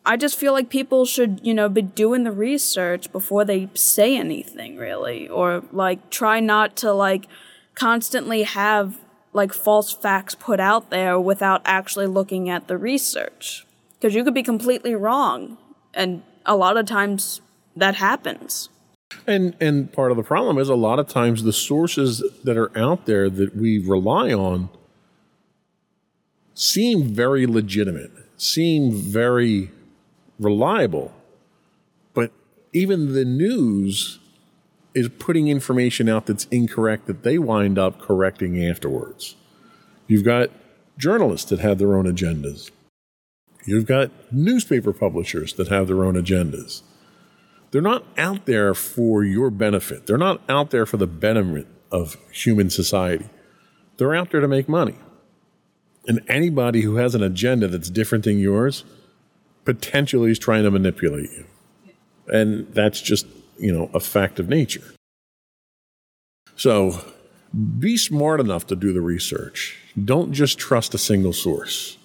I 0.10 0.18
just 0.18 0.40
feel 0.40 0.54
like 0.54 0.70
people 0.70 1.06
should, 1.06 1.40
you 1.44 1.54
know, 1.54 1.70
be 1.70 1.84
doing 1.84 2.24
the 2.24 2.32
research 2.32 3.12
before 3.12 3.46
they 3.46 3.70
say 3.76 4.18
anything, 4.18 4.76
really, 4.76 5.30
or 5.30 5.64
like 5.72 6.10
try 6.10 6.40
not 6.40 6.76
to 6.78 6.92
like 6.92 7.28
constantly 7.76 8.42
have 8.42 8.98
like 9.34 9.54
false 9.54 9.94
facts 9.94 10.34
put 10.34 10.60
out 10.60 10.90
there 10.90 11.20
without 11.20 11.62
actually 11.64 12.08
looking 12.08 12.50
at 12.50 12.68
the 12.68 12.76
research. 12.76 13.68
Because 13.94 14.16
you 14.16 14.24
could 14.24 14.34
be 14.34 14.42
completely 14.42 14.96
wrong, 14.96 15.60
and 15.94 16.24
a 16.44 16.56
lot 16.56 16.76
of 16.76 16.88
times 16.88 17.42
that 17.76 17.94
happens. 17.94 18.70
And 19.28 19.56
and 19.62 19.94
part 19.94 20.10
of 20.10 20.18
the 20.18 20.24
problem 20.24 20.58
is 20.58 20.70
a 20.70 20.76
lot 20.76 20.98
of 20.98 21.08
times 21.08 21.44
the 21.44 21.54
sources 21.54 22.24
that 22.44 22.58
are 22.58 22.76
out 22.76 23.06
there 23.06 23.30
that 23.30 23.56
we 23.56 23.78
rely 23.78 24.34
on 24.34 24.70
seem 26.56 27.04
very 27.04 27.46
legitimate, 27.46 28.10
seem 28.36 28.92
very 28.92 29.70
reliable. 30.40 31.14
But 32.14 32.32
even 32.74 33.14
the 33.14 33.26
news 33.26 34.20
is 34.96 35.10
putting 35.20 35.48
information 35.48 36.10
out 36.10 36.26
that's 36.26 36.46
incorrect 36.46 37.06
that 37.08 37.24
they 37.24 37.38
wind 37.38 37.78
up 37.78 38.00
correcting 38.00 38.64
afterwards. 38.64 39.36
You've 40.08 40.24
got 40.24 40.50
journalists 40.98 41.50
that 41.50 41.60
have 41.60 41.78
their 41.78 41.96
own 41.96 42.06
agendas. 42.06 42.72
You've 43.66 43.86
got 43.86 44.12
newspaper 44.32 44.94
publishers 44.94 45.54
that 45.54 45.68
have 45.68 45.88
their 45.88 46.04
own 46.04 46.16
agendas. 46.16 46.82
They're 47.72 47.82
not 47.82 48.04
out 48.18 48.46
there 48.46 48.74
for 48.74 49.24
your 49.24 49.52
benefit. 49.52 50.08
They're 50.08 50.18
not 50.18 50.42
out 50.50 50.72
there 50.72 50.86
for 50.86 50.98
the 50.98 51.06
betterment 51.06 51.68
of 51.92 52.18
human 52.32 52.70
society. 52.70 53.30
They're 53.98 54.16
out 54.16 54.32
there 54.32 54.42
to 54.42 54.48
make 54.48 54.68
money. 54.68 54.96
And 56.08 56.22
anybody 56.28 56.82
who 56.82 56.96
has 56.96 57.14
an 57.14 57.22
agenda 57.22 57.68
that's 57.68 57.90
different 57.90 58.24
than 58.24 58.40
yours 58.40 58.86
potentially 59.66 60.32
is 60.32 60.40
trying 60.40 60.64
to 60.64 60.72
manipulate 60.72 61.30
you. 61.32 61.46
And 62.28 62.68
that's 62.74 63.02
just, 63.02 63.26
you 63.58 63.72
know, 63.72 63.90
a 63.94 64.00
fact 64.00 64.40
of 64.40 64.50
nature. 64.50 64.84
So 66.56 67.04
be 67.80 67.98
smart 67.98 68.40
enough 68.40 68.68
to 68.68 68.76
do 68.76 68.94
the 68.94 69.02
research. 69.02 69.78
Don't 70.04 70.34
just 70.34 70.60
trust 70.60 70.94
a 70.94 70.98
single 70.98 71.34
source. 71.34 71.98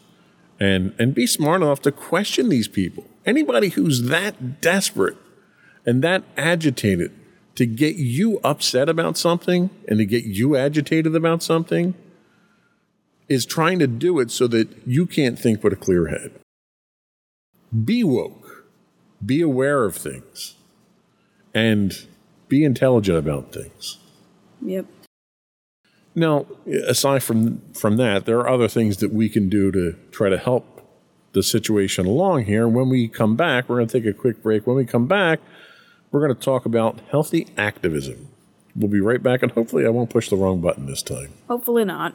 And, 0.61 0.95
and 0.99 1.14
be 1.14 1.27
smart 1.27 1.62
enough 1.62 1.83
to 1.83 1.93
question 1.93 2.49
these 2.49 2.69
people. 2.69 3.05
Anybody 3.27 3.71
who's 3.71 4.03
that 4.05 4.61
desperate 4.61 5.17
and 5.85 6.03
that 6.03 6.23
agitated 6.37 7.12
to 7.57 7.67
get 7.67 7.97
you 7.97 8.40
upset 8.43 8.88
about 8.88 9.17
something 9.17 9.71
and 9.88 9.99
to 9.99 10.05
get 10.05 10.25
you 10.25 10.57
agitated 10.57 11.14
about 11.14 11.43
something 11.43 11.95
is 13.29 13.47
trying 13.47 13.79
to 13.79 13.87
do 13.87 14.21
it 14.21 14.31
so 14.31 14.47
that 14.47 14.69
you 14.87 15.07
can't 15.07 15.38
think 15.38 15.62
with 15.64 15.73
a 15.73 15.77
clear 15.77 16.09
head. 16.09 16.33
Be 17.83 18.05
woke, 18.05 18.67
be 19.25 19.41
aware 19.41 19.85
of 19.85 19.97
things, 19.97 20.55
and 21.53 22.07
be 22.49 22.63
intelligent 22.63 23.19
about 23.19 23.53
things. 23.53 23.99
Yep. 24.63 24.87
Now, 26.15 26.47
aside 26.87 27.25
from 27.25 27.61
from 27.73 27.97
that, 27.97 28.27
there 28.27 28.39
are 28.39 28.49
other 28.49 28.69
things 28.69 28.99
that 28.99 29.13
we 29.13 29.29
can 29.29 29.49
do 29.49 29.73
to 29.73 29.97
try 30.13 30.29
to 30.29 30.39
help 30.39 30.75
the 31.33 31.43
situation 31.43 32.07
along 32.07 32.45
here. 32.45 32.69
When 32.69 32.89
we 32.89 33.09
come 33.09 33.35
back, 33.35 33.69
we're 33.69 33.77
going 33.77 33.89
to 33.89 34.01
take 34.01 34.07
a 34.07 34.17
quick 34.17 34.43
break. 34.43 34.67
When 34.67 34.77
we 34.77 34.85
come 34.85 35.07
back, 35.07 35.41
we're 36.13 36.25
going 36.25 36.35
to 36.35 36.41
talk 36.41 36.65
about 36.65 37.01
healthy 37.11 37.49
activism. 37.57 38.29
We'll 38.77 38.91
be 38.91 39.01
right 39.01 39.23
back, 39.23 39.43
and 39.43 39.51
hopefully, 39.51 39.85
I 39.85 39.89
won't 39.89 40.11
push 40.11 40.29
the 40.29 40.37
wrong 40.37 40.61
button 40.61 40.87
this 40.87 41.03
time. 41.03 41.33
Hopefully 41.49 41.85
not. 41.85 42.15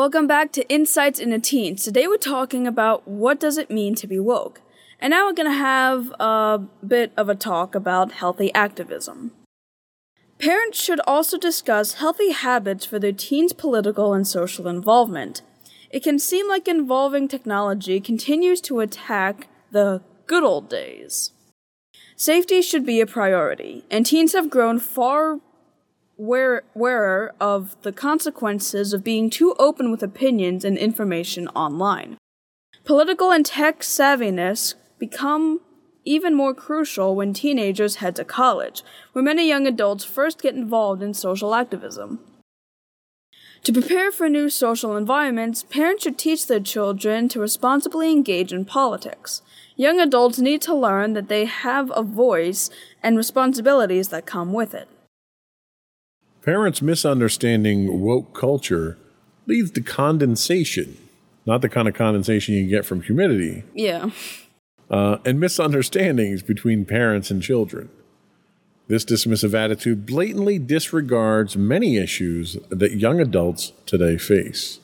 Welcome 0.00 0.26
back 0.26 0.50
to 0.52 0.66
Insights 0.70 1.20
into 1.20 1.38
Teens. 1.38 1.84
Today 1.84 2.06
we're 2.06 2.16
talking 2.16 2.66
about 2.66 3.06
what 3.06 3.38
does 3.38 3.58
it 3.58 3.70
mean 3.70 3.94
to 3.96 4.06
be 4.06 4.18
woke. 4.18 4.62
And 4.98 5.10
now 5.10 5.26
we're 5.26 5.34
going 5.34 5.50
to 5.50 5.58
have 5.58 6.10
a 6.18 6.62
bit 6.82 7.12
of 7.18 7.28
a 7.28 7.34
talk 7.34 7.74
about 7.74 8.12
healthy 8.12 8.50
activism. 8.54 9.32
Parents 10.38 10.82
should 10.82 11.00
also 11.06 11.36
discuss 11.36 12.00
healthy 12.00 12.32
habits 12.32 12.86
for 12.86 12.98
their 12.98 13.12
teens' 13.12 13.52
political 13.52 14.14
and 14.14 14.26
social 14.26 14.68
involvement. 14.68 15.42
It 15.90 16.02
can 16.02 16.18
seem 16.18 16.48
like 16.48 16.66
involving 16.66 17.28
technology 17.28 18.00
continues 18.00 18.62
to 18.62 18.80
attack 18.80 19.48
the 19.70 20.00
good 20.26 20.42
old 20.42 20.70
days. 20.70 21.32
Safety 22.16 22.62
should 22.62 22.86
be 22.86 23.02
a 23.02 23.06
priority, 23.06 23.84
and 23.90 24.06
teens 24.06 24.32
have 24.32 24.48
grown 24.48 24.78
far 24.78 25.40
wary 26.20 27.30
of 27.40 27.76
the 27.82 27.92
consequences 27.92 28.92
of 28.92 29.02
being 29.02 29.30
too 29.30 29.54
open 29.58 29.90
with 29.90 30.02
opinions 30.02 30.64
and 30.64 30.76
information 30.76 31.48
online. 31.48 32.18
Political 32.84 33.32
and 33.32 33.46
tech 33.46 33.80
savviness 33.80 34.74
become 34.98 35.60
even 36.04 36.34
more 36.34 36.54
crucial 36.54 37.14
when 37.14 37.32
teenagers 37.32 37.96
head 37.96 38.16
to 38.16 38.24
college, 38.24 38.82
where 39.12 39.24
many 39.24 39.48
young 39.48 39.66
adults 39.66 40.04
first 40.04 40.42
get 40.42 40.54
involved 40.54 41.02
in 41.02 41.14
social 41.14 41.54
activism. 41.54 42.20
To 43.64 43.72
prepare 43.72 44.10
for 44.10 44.28
new 44.28 44.48
social 44.48 44.96
environments, 44.96 45.62
parents 45.62 46.04
should 46.04 46.18
teach 46.18 46.46
their 46.46 46.60
children 46.60 47.28
to 47.28 47.40
responsibly 47.40 48.10
engage 48.10 48.52
in 48.52 48.64
politics. 48.64 49.42
Young 49.76 50.00
adults 50.00 50.38
need 50.38 50.62
to 50.62 50.74
learn 50.74 51.12
that 51.12 51.28
they 51.28 51.44
have 51.44 51.92
a 51.94 52.02
voice 52.02 52.70
and 53.02 53.16
responsibilities 53.16 54.08
that 54.08 54.24
come 54.24 54.54
with 54.54 54.74
it. 54.74 54.88
Parents 56.42 56.80
misunderstanding 56.80 58.00
woke 58.00 58.34
culture 58.34 58.96
leads 59.46 59.70
to 59.72 59.82
condensation, 59.82 60.96
not 61.44 61.60
the 61.60 61.68
kind 61.68 61.86
of 61.86 61.94
condensation 61.94 62.54
you 62.54 62.66
get 62.66 62.86
from 62.86 63.02
humidity. 63.02 63.64
Yeah. 63.74 64.10
Uh, 64.90 65.18
and 65.26 65.38
misunderstandings 65.38 66.42
between 66.42 66.86
parents 66.86 67.30
and 67.30 67.42
children. 67.42 67.90
This 68.88 69.04
dismissive 69.04 69.54
attitude 69.54 70.06
blatantly 70.06 70.58
disregards 70.58 71.56
many 71.56 71.96
issues 71.96 72.56
that 72.70 72.96
young 72.96 73.20
adults 73.20 73.72
today 73.86 74.16
face. 74.16 74.80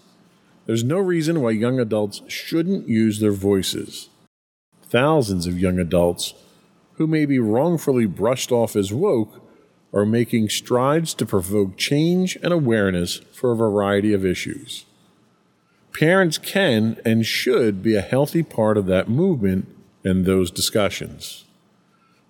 There's 0.66 0.84
no 0.84 0.98
reason 0.98 1.40
why 1.40 1.52
young 1.52 1.80
adults 1.80 2.20
shouldn't 2.28 2.88
use 2.88 3.18
their 3.18 3.32
voices. 3.32 4.10
Thousands 4.82 5.46
of 5.46 5.58
young 5.58 5.78
adults 5.78 6.34
who 6.94 7.06
may 7.06 7.24
be 7.24 7.38
wrongfully 7.38 8.06
brushed 8.06 8.52
off 8.52 8.76
as 8.76 8.92
woke 8.92 9.45
are 9.96 10.04
making 10.04 10.50
strides 10.50 11.14
to 11.14 11.24
provoke 11.24 11.78
change 11.78 12.36
and 12.42 12.52
awareness 12.52 13.16
for 13.32 13.50
a 13.50 13.56
variety 13.56 14.12
of 14.12 14.26
issues. 14.26 14.84
Parents 15.98 16.36
can 16.36 17.00
and 17.02 17.24
should 17.24 17.82
be 17.82 17.96
a 17.96 18.02
healthy 18.02 18.42
part 18.42 18.76
of 18.76 18.84
that 18.84 19.08
movement 19.08 19.66
and 20.04 20.26
those 20.26 20.50
discussions. 20.50 21.46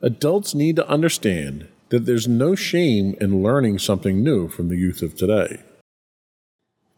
Adults 0.01 0.55
need 0.55 0.77
to 0.77 0.89
understand 0.89 1.67
that 1.89 2.07
there's 2.07 2.29
no 2.29 2.55
shame 2.55 3.17
in 3.21 3.43
learning 3.43 3.81
something 3.81 4.23
new 4.23 4.47
from 4.47 4.69
the 4.69 4.77
youth 4.77 5.03
of 5.03 5.17
today. 5.17 5.61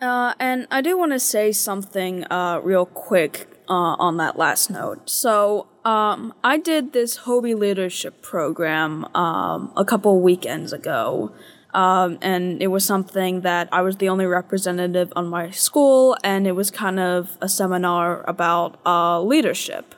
Uh, 0.02 0.35
and 0.38 0.66
I 0.70 0.83
do 0.83 0.98
want 0.98 1.12
to 1.12 1.20
say 1.20 1.50
something 1.50 2.24
uh, 2.24 2.61
real 2.62 2.85
quick 2.85 3.48
uh, 3.68 3.96
on 3.98 4.16
that 4.16 4.37
last 4.38 4.70
note. 4.70 5.09
So, 5.09 5.66
um, 5.85 6.35
I 6.44 6.59
did 6.59 6.92
this 6.92 7.18
HOBY 7.18 7.54
leadership 7.54 8.22
program 8.22 9.04
um, 9.14 9.72
a 9.76 9.85
couple 9.85 10.20
weekends 10.20 10.72
ago. 10.72 11.33
Um, 11.74 12.18
and 12.22 12.62
it 12.62 12.68
was 12.68 12.85
something 12.85 13.42
that 13.42 13.68
I 13.70 13.83
was 13.83 13.98
the 13.98 14.09
only 14.09 14.26
representative 14.26 15.12
on 15.14 15.28
my 15.28 15.50
school, 15.50 16.16
and 16.24 16.46
it 16.46 16.52
was 16.52 16.70
kind 16.70 16.98
of 16.98 17.37
a 17.42 17.48
seminar 17.48 18.24
about 18.26 18.81
uh, 18.87 19.20
leadership. 19.20 19.94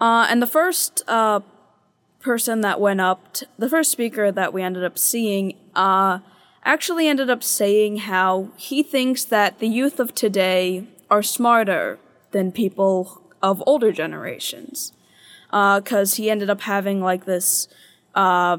Uh, 0.00 0.26
and 0.30 0.40
the 0.40 0.46
first 0.46 1.02
uh, 1.08 1.40
person 2.20 2.60
that 2.60 2.80
went 2.80 3.00
up, 3.00 3.34
t- 3.34 3.46
the 3.58 3.68
first 3.68 3.90
speaker 3.90 4.30
that 4.30 4.52
we 4.52 4.62
ended 4.62 4.84
up 4.84 4.98
seeing, 4.98 5.56
uh, 5.74 6.20
actually 6.64 7.08
ended 7.08 7.28
up 7.28 7.42
saying 7.42 7.98
how 7.98 8.50
he 8.56 8.82
thinks 8.82 9.24
that 9.24 9.58
the 9.58 9.68
youth 9.68 9.98
of 9.98 10.14
today 10.14 10.86
are 11.10 11.22
smarter 11.22 11.98
than 12.34 12.52
people 12.52 13.22
of 13.42 13.62
older 13.66 13.90
generations. 13.92 14.92
Because 15.46 16.12
uh, 16.12 16.16
he 16.16 16.30
ended 16.30 16.50
up 16.50 16.60
having 16.62 17.00
like 17.00 17.24
this, 17.24 17.68
uh, 18.14 18.58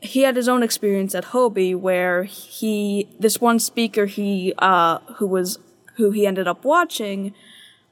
he 0.00 0.22
had 0.22 0.36
his 0.36 0.48
own 0.48 0.62
experience 0.62 1.14
at 1.14 1.26
HOBY 1.26 1.74
where 1.74 2.24
he, 2.24 3.08
this 3.18 3.40
one 3.40 3.58
speaker 3.58 4.06
he, 4.06 4.54
uh, 4.58 4.98
who 5.16 5.26
was, 5.26 5.58
who 5.96 6.12
he 6.12 6.26
ended 6.26 6.48
up 6.48 6.64
watching, 6.64 7.34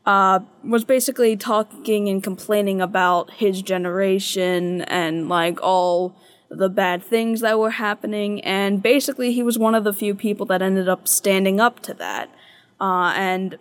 uh, 0.07 0.41
was 0.65 0.85
basically 0.85 1.37
talking 1.37 2.09
and 2.09 2.23
complaining 2.23 2.81
about 2.81 3.33
his 3.33 3.61
generation 3.61 4.81
and 4.83 5.29
like 5.29 5.61
all 5.61 6.17
the 6.51 6.69
bad 6.69 7.03
things 7.03 7.41
that 7.41 7.59
were 7.59 7.73
happening, 7.73 8.41
and 8.43 8.83
basically 8.83 9.33
he 9.33 9.43
was 9.43 9.59
one 9.59 9.75
of 9.75 9.85
the 9.85 9.93
few 9.93 10.15
people 10.15 10.47
that 10.47 10.63
ended 10.63 10.89
up 10.89 11.07
standing 11.07 11.61
up 11.61 11.81
to 11.81 11.93
that. 11.95 12.31
Uh, 12.81 13.13
and 13.15 13.59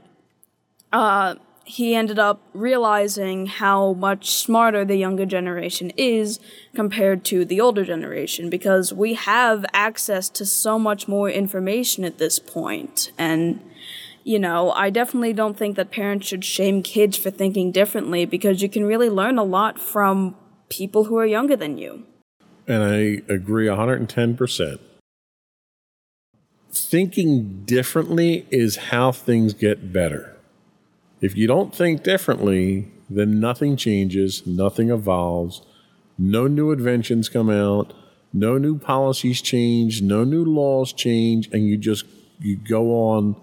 uh, 0.94 1.36
he 1.68 1.94
ended 1.94 2.18
up 2.18 2.42
realizing 2.54 3.46
how 3.46 3.92
much 3.94 4.30
smarter 4.32 4.86
the 4.86 4.96
younger 4.96 5.26
generation 5.26 5.92
is 5.98 6.40
compared 6.74 7.26
to 7.26 7.44
the 7.44 7.60
older 7.60 7.84
generation 7.84 8.50
because 8.50 8.94
we 8.94 9.16
have 9.16 9.66
access 9.74 10.30
to 10.30 10.46
so 10.46 10.80
much 10.80 11.10
more 11.10 11.30
information 11.30 12.06
at 12.06 12.20
this 12.20 12.40
point 12.40 13.12
and 13.18 13.60
you 14.24 14.40
know, 14.40 14.72
I 14.72 14.90
definitely 14.90 15.32
don't 15.32 15.58
think 15.58 15.78
that 15.78 15.90
parents 15.90 16.28
should 16.28 16.44
shame 16.44 16.84
kids 16.84 17.16
for 17.16 17.32
thinking 17.32 17.72
differently 17.72 18.26
because 18.26 18.62
you 18.62 18.68
can 18.68 18.86
really 18.86 19.10
learn 19.10 19.38
a 19.38 19.44
lot 19.44 19.80
from 19.80 20.36
people 20.68 21.06
who 21.06 21.18
are 21.18 21.26
younger 21.26 21.56
than 21.56 21.78
you. 21.78 22.04
And 22.68 22.84
I 22.84 23.34
agree 23.34 23.68
110%. 23.68 24.80
Thinking 26.74 27.64
differently 27.64 28.46
is 28.52 28.76
how 28.76 29.14
things 29.14 29.54
get 29.54 29.94
better. 29.94 30.37
If 31.20 31.36
you 31.36 31.48
don't 31.48 31.74
think 31.74 32.04
differently, 32.04 32.92
then 33.10 33.40
nothing 33.40 33.76
changes, 33.76 34.46
nothing 34.46 34.92
evolves, 34.92 35.62
no 36.18 36.48
new 36.48 36.72
inventions 36.72 37.30
come 37.30 37.50
out, 37.50 37.94
no 38.34 38.58
new 38.58 38.78
policies 38.78 39.42
change, 39.42 40.02
no 40.02 40.24
new 40.24 40.46
laws 40.46 40.94
change, 40.94 41.50
and 41.52 41.68
you 41.68 41.78
just 41.78 42.06
you 42.40 42.56
go 42.56 42.92
on 42.92 43.36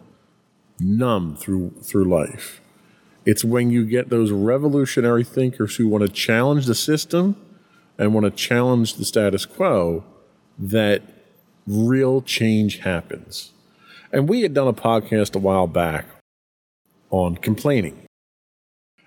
numb 0.78 1.36
through 1.36 1.70
through 1.82 2.05
life. 2.05 2.61
It's 3.24 3.44
when 3.44 3.70
you 3.70 3.86
get 3.86 4.11
those 4.11 4.30
revolutionary 4.30 5.24
thinkers 5.24 5.76
who 5.76 5.88
want 5.88 6.03
to 6.03 6.11
challenge 6.11 6.66
the 6.66 6.74
system 6.74 7.36
and 7.99 8.12
want 8.12 8.24
to 8.24 8.30
challenge 8.30 8.94
the 8.94 9.05
status 9.05 9.46
quo 9.46 10.05
that 10.59 11.03
real 11.66 12.20
change 12.20 12.80
happens. 12.80 13.53
And 14.12 14.28
we 14.28 14.42
had 14.42 14.53
done 14.55 14.68
a 14.68 14.74
podcast 14.74 15.34
a 15.34 15.38
while 15.38 15.66
back 15.66 16.07
on 17.14 17.36
complaining. 17.36 18.06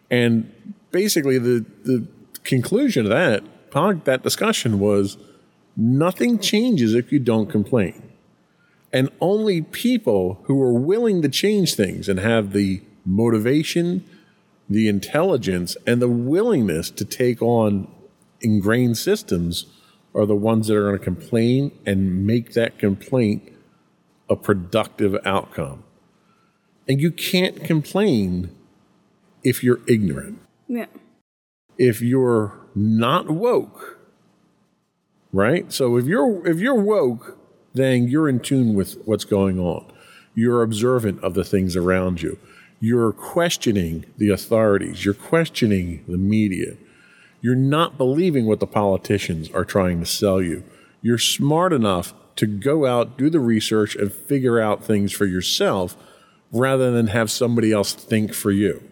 And 0.09 0.51
basically 0.91 1.37
the 1.37 1.65
the 1.83 2.07
conclusion 2.43 3.05
of 3.05 3.11
that 3.11 3.43
that 4.05 4.23
discussion 4.23 4.79
was 4.79 5.17
nothing 5.75 6.39
changes 6.39 6.95
if 6.95 7.11
you 7.11 7.19
don't 7.19 7.47
complain. 7.47 8.01
And 8.91 9.09
only 9.21 9.61
people 9.61 10.39
who 10.43 10.59
are 10.63 10.73
willing 10.73 11.21
to 11.21 11.29
change 11.29 11.75
things 11.75 12.09
and 12.09 12.19
have 12.19 12.53
the 12.53 12.81
motivation 13.05 14.03
the 14.69 14.87
intelligence 14.87 15.77
and 15.85 16.01
the 16.01 16.09
willingness 16.09 16.89
to 16.91 17.05
take 17.05 17.41
on 17.41 17.87
ingrained 18.41 18.97
systems 18.97 19.65
are 20.13 20.25
the 20.25 20.35
ones 20.35 20.67
that 20.67 20.75
are 20.75 20.87
going 20.89 20.99
to 20.99 21.03
complain 21.03 21.71
and 21.85 22.25
make 22.25 22.53
that 22.53 22.77
complaint 22.77 23.53
a 24.29 24.35
productive 24.35 25.15
outcome. 25.25 25.83
And 26.88 27.01
you 27.01 27.11
can't 27.11 27.63
complain 27.63 28.49
if 29.43 29.63
you're 29.63 29.79
ignorant. 29.88 30.39
Yeah. 30.67 30.88
If 31.77 32.01
you're 32.01 32.53
not 32.75 33.29
woke, 33.29 33.99
right? 35.31 35.71
So 35.71 35.97
if 35.97 36.05
you're 36.05 36.45
if 36.47 36.59
you're 36.59 36.75
woke, 36.75 37.38
then 37.73 38.07
you're 38.07 38.29
in 38.29 38.39
tune 38.39 38.73
with 38.73 38.97
what's 39.05 39.25
going 39.25 39.59
on. 39.59 39.85
You're 40.33 40.63
observant 40.63 41.23
of 41.23 41.33
the 41.33 41.43
things 41.43 41.75
around 41.75 42.21
you. 42.21 42.38
You're 42.79 43.11
questioning 43.11 44.05
the 44.17 44.29
authorities. 44.29 45.03
You're 45.03 45.13
questioning 45.13 46.03
the 46.07 46.17
media. 46.17 46.75
You're 47.41 47.55
not 47.55 47.97
believing 47.97 48.45
what 48.45 48.59
the 48.59 48.67
politicians 48.67 49.49
are 49.51 49.65
trying 49.65 49.99
to 49.99 50.05
sell 50.05 50.41
you. 50.41 50.63
You're 51.01 51.17
smart 51.17 51.73
enough 51.73 52.13
to 52.35 52.45
go 52.45 52.85
out, 52.85 53.17
do 53.17 53.29
the 53.29 53.39
research, 53.39 53.95
and 53.95 54.11
figure 54.11 54.59
out 54.59 54.83
things 54.83 55.11
for 55.11 55.25
yourself 55.25 55.95
rather 56.51 56.91
than 56.91 57.07
have 57.07 57.29
somebody 57.29 57.71
else 57.71 57.93
think 57.93 58.33
for 58.33 58.51
you. 58.51 58.83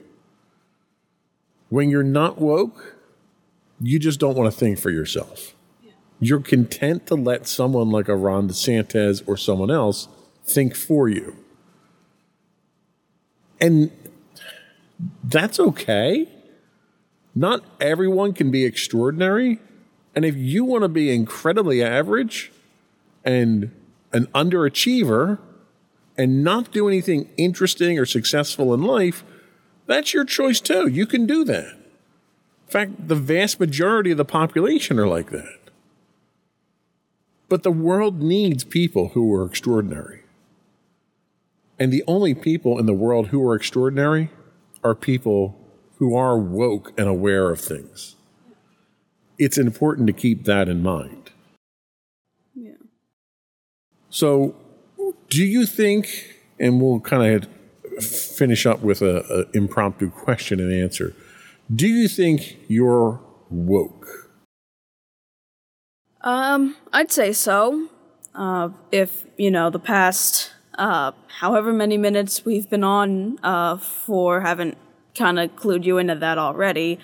When 1.70 1.90
you're 1.90 2.04
not 2.04 2.40
woke, 2.40 2.96
you 3.82 4.00
just 4.00 4.20
don't 4.20 4.36
want 4.36 4.52
to 4.52 4.58
think 4.58 4.80
for 4.80 4.90
yourself. 4.90 5.54
You're 6.20 6.40
content 6.40 7.08
to 7.08 7.16
let 7.16 7.48
someone 7.48 7.90
like 7.90 8.08
a 8.08 8.16
Ron 8.16 8.48
DeSantis 8.48 9.22
or 9.28 9.36
someone 9.36 9.72
else 9.72 10.08
think 10.46 10.76
for 10.76 11.10
you. 11.10 11.36
And 13.60 13.92
that's 15.24 15.60
okay. 15.60 16.30
Not 17.34 17.64
everyone 17.82 18.34
can 18.34 18.52
be 18.52 18.64
extraordinary. 18.64 19.60
And 20.16 20.24
if 20.24 20.36
you 20.36 20.64
want 20.64 20.84
to 20.84 20.90
be 20.90 21.14
incredibly 21.14 21.84
average 21.84 22.52
and 23.26 23.72
an 24.14 24.28
underachiever 24.28 25.40
and 26.18 26.44
not 26.44 26.72
do 26.72 26.88
anything 26.88 27.30
interesting 27.38 28.00
or 28.00 28.06
successful 28.06 28.74
in 28.74 28.82
life, 28.82 29.24
that's 29.86 30.14
your 30.14 30.26
choice 30.26 30.60
too. 30.60 30.88
You 30.88 31.06
can 31.06 31.26
do 31.26 31.44
that. 31.46 31.74
In 31.74 32.72
fact, 32.72 33.08
the 33.08 33.16
vast 33.16 33.60
majority 33.60 34.12
of 34.12 34.18
the 34.18 34.26
population 34.26 35.00
are 35.00 35.08
like 35.08 35.30
that. 35.32 35.60
But 37.48 37.64
the 37.64 37.72
world 37.72 38.22
needs 38.22 38.64
people 38.64 39.10
who 39.10 39.34
are 39.34 39.46
extraordinary. 39.46 40.24
And 41.78 41.92
the 41.92 42.04
only 42.08 42.34
people 42.34 42.80
in 42.80 42.86
the 42.86 42.94
world 42.94 43.28
who 43.28 43.48
are 43.48 43.56
extraordinary 43.56 44.30
are 44.84 44.96
people 44.96 45.60
who 45.98 46.16
are 46.16 46.38
woke 46.38 46.94
and 46.98 47.08
aware 47.08 47.52
of 47.52 47.60
things. 47.60 48.16
It's 49.38 49.58
important 49.58 50.08
to 50.08 50.14
keep 50.14 50.46
that 50.46 50.68
in 50.70 50.82
mind. 50.82 51.32
Yeah. 52.54 52.74
So, 54.10 54.56
do 55.36 55.44
you 55.44 55.66
think, 55.66 56.08
and 56.62 56.82
we'll 56.82 57.02
kind 57.02 57.44
of 57.44 58.04
finish 58.04 58.66
up 58.66 58.80
with 58.82 59.02
an 59.02 59.46
impromptu 59.54 60.10
question 60.10 60.62
and 60.62 60.72
answer. 60.72 61.14
Do 61.74 61.88
you 61.88 62.08
think 62.08 62.58
you're 62.70 63.20
woke? 63.50 64.08
Um, 66.22 66.78
I'd 66.94 67.12
say 67.12 67.34
so. 67.34 67.90
Uh, 68.34 68.70
if, 68.94 69.26
you 69.38 69.52
know, 69.52 69.70
the 69.70 69.80
past, 69.80 70.54
uh, 70.78 71.12
however 71.40 71.74
many 71.74 71.98
minutes 71.98 72.46
we've 72.46 72.70
been 72.70 72.84
on, 72.84 73.38
uh, 73.44 73.76
for 73.78 74.42
haven't 74.42 74.78
kind 75.16 75.38
of 75.38 75.54
clued 75.58 75.84
you 75.84 75.98
into 75.98 76.16
that 76.16 76.38
already, 76.38 76.98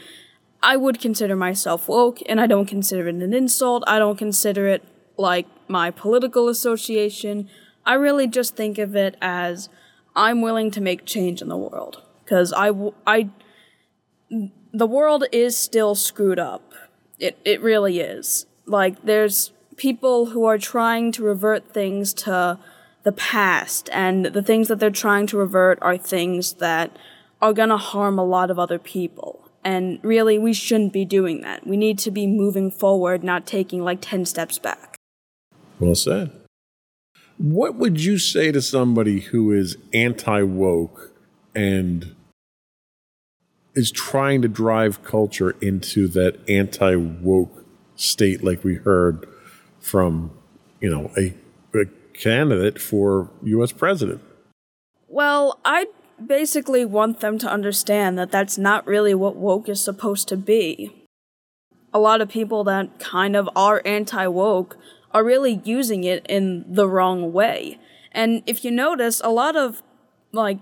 I 0.64 0.78
would 0.78 1.02
consider 1.02 1.36
myself 1.36 1.90
woke, 1.90 2.20
and 2.28 2.40
I 2.40 2.48
don't 2.48 2.66
consider 2.66 3.10
it 3.10 3.16
an 3.16 3.34
insult. 3.34 3.84
I 3.88 4.00
don't 4.00 4.18
consider 4.18 4.68
it 4.68 4.84
like 5.18 5.48
my 5.68 5.92
political 5.92 6.48
association. 6.48 7.50
I 7.86 7.96
really 7.96 8.28
just 8.28 8.56
think 8.56 8.78
of 8.78 8.96
it 8.96 9.16
as 9.22 9.70
I'm 10.16 10.42
willing 10.42 10.72
to 10.72 10.82
make 10.82 11.06
change 11.06 11.42
in 11.42 11.50
the 11.50 11.58
world. 11.58 12.02
Because 12.24 12.54
I, 12.54 12.72
I, 13.06 13.30
the 14.74 14.88
world 14.88 15.26
is 15.32 15.58
still 15.58 15.96
screwed 15.96 16.40
up. 16.40 16.74
It, 17.20 17.38
it 17.44 17.62
really 17.62 18.00
is. 18.00 18.46
Like, 18.66 19.04
there's 19.04 19.52
people 19.78 20.28
who 20.28 20.46
are 20.46 20.58
trying 20.58 21.12
to 21.14 21.24
revert 21.24 21.74
things 21.74 22.14
to 22.14 22.60
the 23.04 23.12
past, 23.12 23.90
and 23.92 24.28
the 24.28 24.44
things 24.44 24.68
that 24.68 24.80
they're 24.80 24.92
trying 24.92 25.28
to 25.28 25.38
revert 25.38 25.80
are 25.82 25.98
things 25.98 26.54
that 26.54 26.96
are 27.42 27.54
gonna 27.54 27.78
harm 27.78 28.20
a 28.20 28.24
lot 28.24 28.52
of 28.52 28.60
other 28.60 28.78
people. 28.78 29.50
And 29.64 30.00
really, 30.04 30.38
we 30.38 30.54
shouldn't 30.54 30.94
be 30.94 31.06
doing 31.06 31.42
that. 31.42 31.66
We 31.66 31.78
need 31.78 31.98
to 32.00 32.12
be 32.12 32.28
moving 32.28 32.72
forward, 32.72 33.24
not 33.24 33.46
taking 33.46 33.84
like 33.84 34.00
10 34.02 34.26
steps 34.26 34.60
back. 34.60 34.96
Well 35.80 35.96
said. 35.96 36.32
What 37.42 37.74
would 37.74 38.04
you 38.04 38.20
say 38.20 38.52
to 38.52 38.62
somebody 38.62 39.22
who 39.22 39.52
is 39.52 39.76
anti 39.96 40.44
woke 40.44 41.12
and 41.56 42.16
is 43.74 43.90
trying 43.90 44.44
to 44.44 44.48
drive 44.48 45.04
culture 45.04 45.56
into 45.60 46.08
that 46.10 46.38
anti 46.48 46.96
woke 46.96 47.66
state, 47.96 48.44
like 48.44 48.64
we 48.64 48.76
heard 48.76 49.28
from, 49.80 50.30
you 50.80 50.92
know, 50.92 51.10
a, 51.18 51.34
a 51.76 51.86
candidate 52.14 52.80
for 52.80 53.32
U.S. 53.42 53.72
president? 53.72 54.22
Well, 55.08 55.60
I 55.66 55.88
basically 56.24 56.86
want 56.86 57.22
them 57.22 57.40
to 57.40 57.50
understand 57.50 58.20
that 58.20 58.30
that's 58.30 58.60
not 58.60 58.86
really 58.86 59.16
what 59.16 59.36
woke 59.36 59.68
is 59.68 59.84
supposed 59.84 60.28
to 60.28 60.38
be. 60.38 61.08
A 61.92 61.98
lot 61.98 62.22
of 62.22 62.30
people 62.30 62.64
that 62.66 63.00
kind 63.00 63.36
of 63.36 63.50
are 63.56 63.82
anti 63.84 64.28
woke 64.28 64.78
are 65.14 65.24
really 65.24 65.62
using 65.64 66.04
it 66.04 66.26
in 66.28 66.66
the 66.68 66.88
wrong 66.88 67.34
way. 67.34 67.80
And 68.12 68.44
if 68.46 68.66
you 68.66 68.72
notice, 68.72 69.22
a 69.24 69.30
lot 69.30 69.56
of 69.56 69.82
like 70.32 70.60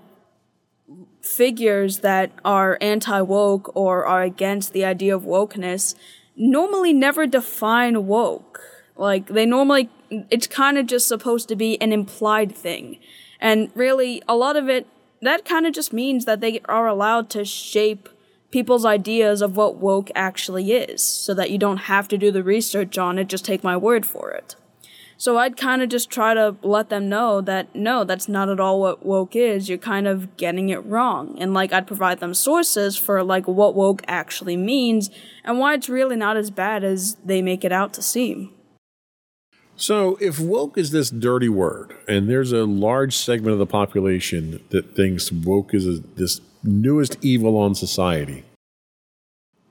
figures 1.21 1.99
that 1.99 2.31
are 2.43 2.77
anti 2.81 3.21
woke 3.21 3.71
or 3.75 4.05
are 4.05 4.23
against 4.23 4.73
the 4.73 4.85
idea 4.85 5.15
of 5.15 5.23
wokeness 5.23 5.95
normally 6.35 6.93
never 6.93 7.27
define 7.27 8.07
woke. 8.07 8.61
Like, 8.95 9.27
they 9.27 9.45
normally, 9.45 9.89
it's 10.09 10.47
kind 10.47 10.77
of 10.77 10.85
just 10.87 11.07
supposed 11.07 11.47
to 11.49 11.55
be 11.55 11.79
an 11.81 11.91
implied 11.91 12.55
thing. 12.55 12.99
And 13.39 13.71
really, 13.75 14.21
a 14.27 14.35
lot 14.35 14.55
of 14.55 14.69
it, 14.69 14.87
that 15.21 15.45
kind 15.45 15.65
of 15.65 15.73
just 15.73 15.93
means 15.93 16.25
that 16.25 16.41
they 16.41 16.61
are 16.65 16.87
allowed 16.87 17.29
to 17.31 17.45
shape 17.45 18.09
people's 18.51 18.85
ideas 18.85 19.41
of 19.41 19.55
what 19.55 19.77
woke 19.77 20.11
actually 20.15 20.71
is, 20.71 21.03
so 21.03 21.33
that 21.33 21.51
you 21.51 21.57
don't 21.57 21.77
have 21.77 22.07
to 22.07 22.17
do 22.17 22.31
the 22.31 22.43
research 22.43 22.97
on 22.97 23.19
it, 23.19 23.27
just 23.27 23.45
take 23.45 23.63
my 23.63 23.77
word 23.77 24.05
for 24.05 24.31
it. 24.31 24.55
So 25.19 25.37
I'd 25.37 25.57
kind 25.57 25.81
of 25.81 25.89
just 25.89 26.09
try 26.09 26.33
to 26.33 26.55
let 26.63 26.87
them 26.87 27.09
know 27.09 27.41
that 27.41 27.75
no, 27.75 28.05
that's 28.05 28.29
not 28.29 28.47
at 28.47 28.61
all 28.61 28.79
what 28.79 29.05
woke 29.05 29.35
is. 29.35 29.67
You're 29.67 29.77
kind 29.77 30.07
of 30.07 30.37
getting 30.37 30.69
it 30.69 30.77
wrong. 30.85 31.35
And 31.37 31.53
like 31.53 31.73
I'd 31.73 31.87
provide 31.87 32.21
them 32.21 32.33
sources 32.33 32.95
for 32.95 33.21
like 33.21 33.45
what 33.45 33.75
woke 33.75 34.01
actually 34.07 34.55
means 34.55 35.09
and 35.43 35.59
why 35.59 35.73
it's 35.73 35.89
really 35.89 36.15
not 36.15 36.37
as 36.37 36.49
bad 36.49 36.85
as 36.85 37.15
they 37.15 37.41
make 37.41 37.65
it 37.65 37.73
out 37.73 37.91
to 37.95 38.01
seem. 38.01 38.51
So, 39.75 40.17
if 40.19 40.39
woke 40.39 40.77
is 40.77 40.91
this 40.91 41.09
dirty 41.09 41.47
word, 41.47 41.95
and 42.05 42.29
there's 42.29 42.51
a 42.51 42.65
large 42.65 43.15
segment 43.15 43.53
of 43.53 43.59
the 43.59 43.65
population 43.65 44.61
that 44.71 44.93
thinks 44.93 45.31
woke 45.31 45.73
is 45.73 46.01
this 46.15 46.41
newest 46.63 47.17
evil 47.23 47.57
on 47.57 47.75
society, 47.75 48.43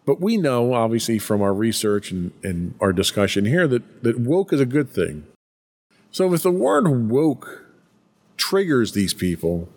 but 0.09 0.22
we 0.22 0.39
know, 0.39 0.72
obviously, 0.72 1.18
from 1.18 1.43
our 1.43 1.53
research 1.53 2.11
and, 2.11 2.32
and 2.43 2.74
our 2.80 2.95
discussion 2.95 3.45
here, 3.45 3.68
that, 3.68 4.03
that 4.03 4.18
woke 4.18 4.55
is 4.55 4.61
a 4.61 4.64
good 4.64 4.89
thing. 4.89 5.26
So, 6.11 6.32
if 6.32 6.43
the 6.43 6.51
word 6.51 6.89
woke 6.89 7.66
triggers 8.39 8.93
these 8.93 9.12
people, 9.12 9.68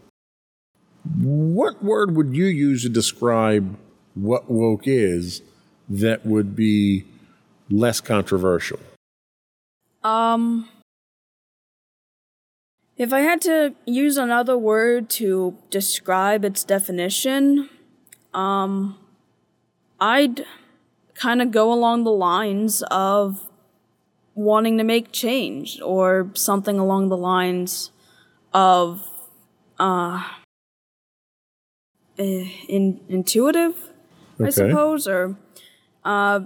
what 1.18 1.84
word 1.84 2.16
would 2.16 2.34
you 2.34 2.46
use 2.46 2.84
to 2.84 2.90
describe 2.90 3.78
what 4.14 4.50
woke 4.50 4.84
is 4.86 5.42
that 5.90 6.26
would 6.26 6.56
be 6.56 7.04
less 7.70 8.00
controversial? 8.00 8.80
Um, 10.04 10.70
if 13.02 13.12
I 13.12 13.22
had 13.22 13.42
to 13.42 13.74
use 13.88 14.16
another 14.16 14.56
word 14.56 15.10
to 15.22 15.58
describe 15.72 16.46
its 16.46 16.64
definition, 16.64 17.68
um, 18.32 18.96
I'd 20.00 20.46
kind 21.16 21.42
of 21.42 21.50
go 21.50 21.74
along 21.74 22.04
the 22.04 22.12
lines 22.12 22.84
of 22.92 23.50
wanting 24.36 24.78
to 24.78 24.84
make 24.84 25.12
change 25.12 25.82
or 25.82 26.30
something 26.36 26.78
along 26.78 27.10
the 27.10 27.18
lines 27.18 27.90
of, 28.54 29.04
uh, 29.80 30.24
eh, 32.20 32.52
in, 32.70 33.00
intuitive, 33.10 33.90
I 34.40 34.52
suppose, 34.52 35.08
or, 35.08 35.38
uh, 36.06 36.42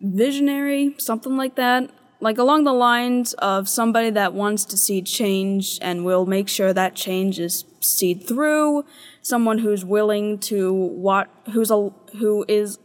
visionary, 0.00 0.94
something 0.98 1.36
like 1.36 1.56
that. 1.56 1.90
Like 2.20 2.38
along 2.38 2.64
the 2.64 2.72
lines 2.72 3.34
of 3.34 3.68
somebody 3.68 4.10
that 4.10 4.32
wants 4.32 4.64
to 4.66 4.76
see 4.76 5.02
change 5.02 5.78
and 5.82 6.04
will 6.04 6.24
make 6.24 6.48
sure 6.48 6.72
that 6.72 6.94
change 6.94 7.38
is 7.38 7.64
seen 7.80 8.20
through. 8.20 8.84
someone 9.22 9.58
who's 9.58 9.84
willing 9.84 10.38
to 10.38 10.72
watch, 10.72 11.28
who's 11.52 11.70
a, 11.70 11.90
who 12.18 12.44
is 12.48 12.78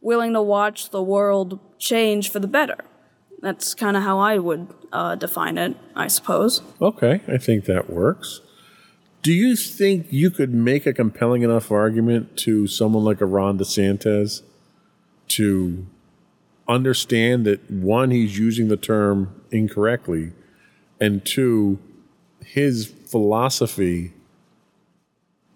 willing 0.00 0.34
to 0.34 0.42
watch 0.42 0.90
the 0.90 1.02
world 1.02 1.58
change 1.78 2.30
for 2.30 2.38
the 2.38 2.46
better. 2.46 2.76
That's 3.40 3.74
kind 3.74 3.96
of 3.96 4.02
how 4.02 4.18
I 4.18 4.38
would 4.38 4.72
uh, 4.92 5.14
define 5.14 5.58
it, 5.58 5.76
I 5.94 6.08
suppose. 6.08 6.62
Okay, 6.80 7.20
I 7.26 7.38
think 7.38 7.64
that 7.64 7.90
works. 7.90 8.40
Do 9.22 9.32
you 9.32 9.56
think 9.56 10.06
you 10.10 10.30
could 10.30 10.54
make 10.54 10.86
a 10.86 10.92
compelling 10.92 11.42
enough 11.42 11.72
argument 11.72 12.36
to 12.38 12.66
someone 12.66 13.04
like 13.04 13.20
a 13.20 13.26
Ron 13.26 13.58
DeSantis 13.58 14.42
to 15.28 15.86
understand 16.68 17.46
that 17.46 17.70
one, 17.70 18.10
he's 18.10 18.38
using 18.38 18.68
the 18.68 18.76
term 18.76 19.42
incorrectly, 19.50 20.32
and 21.00 21.24
two, 21.24 21.78
his 22.44 22.86
philosophy 22.86 24.12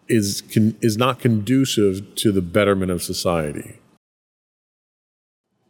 is 0.09 0.43
con- 0.43 0.77
is 0.81 0.97
not 0.97 1.21
conducive 1.21 2.15
to 2.17 2.33
the 2.33 2.43
betterment 2.43 2.91
of 2.91 3.03
society? 3.03 3.79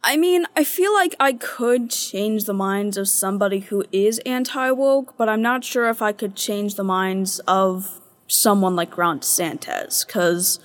I 0.02 0.16
mean, 0.16 0.46
I 0.56 0.64
feel 0.64 0.94
like 0.94 1.14
I 1.20 1.34
could 1.34 1.90
change 1.90 2.44
the 2.44 2.54
minds 2.54 2.96
of 2.96 3.06
somebody 3.06 3.60
who 3.60 3.84
is 3.92 4.18
anti 4.20 4.70
woke, 4.70 5.14
but 5.18 5.28
I'm 5.28 5.42
not 5.42 5.62
sure 5.62 5.90
if 5.90 6.00
I 6.00 6.12
could 6.12 6.34
change 6.34 6.74
the 6.74 6.84
minds 6.84 7.38
of 7.40 8.00
someone 8.26 8.74
like 8.74 8.96
Ron 8.96 9.20
DeSantis. 9.20 10.06
Because, 10.06 10.58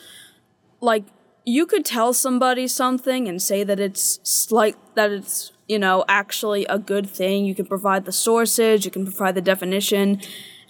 like, 0.80 1.04
you 1.46 1.66
could 1.66 1.86
tell 1.86 2.14
somebody 2.14 2.68
something 2.68 3.28
and 3.28 3.42
say 3.42 3.64
that 3.64 3.80
it's 3.80 4.20
slight, 4.24 4.76
that 4.96 5.12
it's, 5.12 5.52
you 5.68 5.80
know, 5.80 6.04
actually 6.08 6.66
a 6.66 6.80
good 6.80 7.10
thing. 7.10 7.46
You 7.46 7.56
can 7.56 7.68
provide 7.68 8.06
the 8.06 8.12
sources, 8.12 8.84
you 8.84 8.92
can 8.92 9.06
provide 9.06 9.36
the 9.36 9.42
definition, 9.42 10.22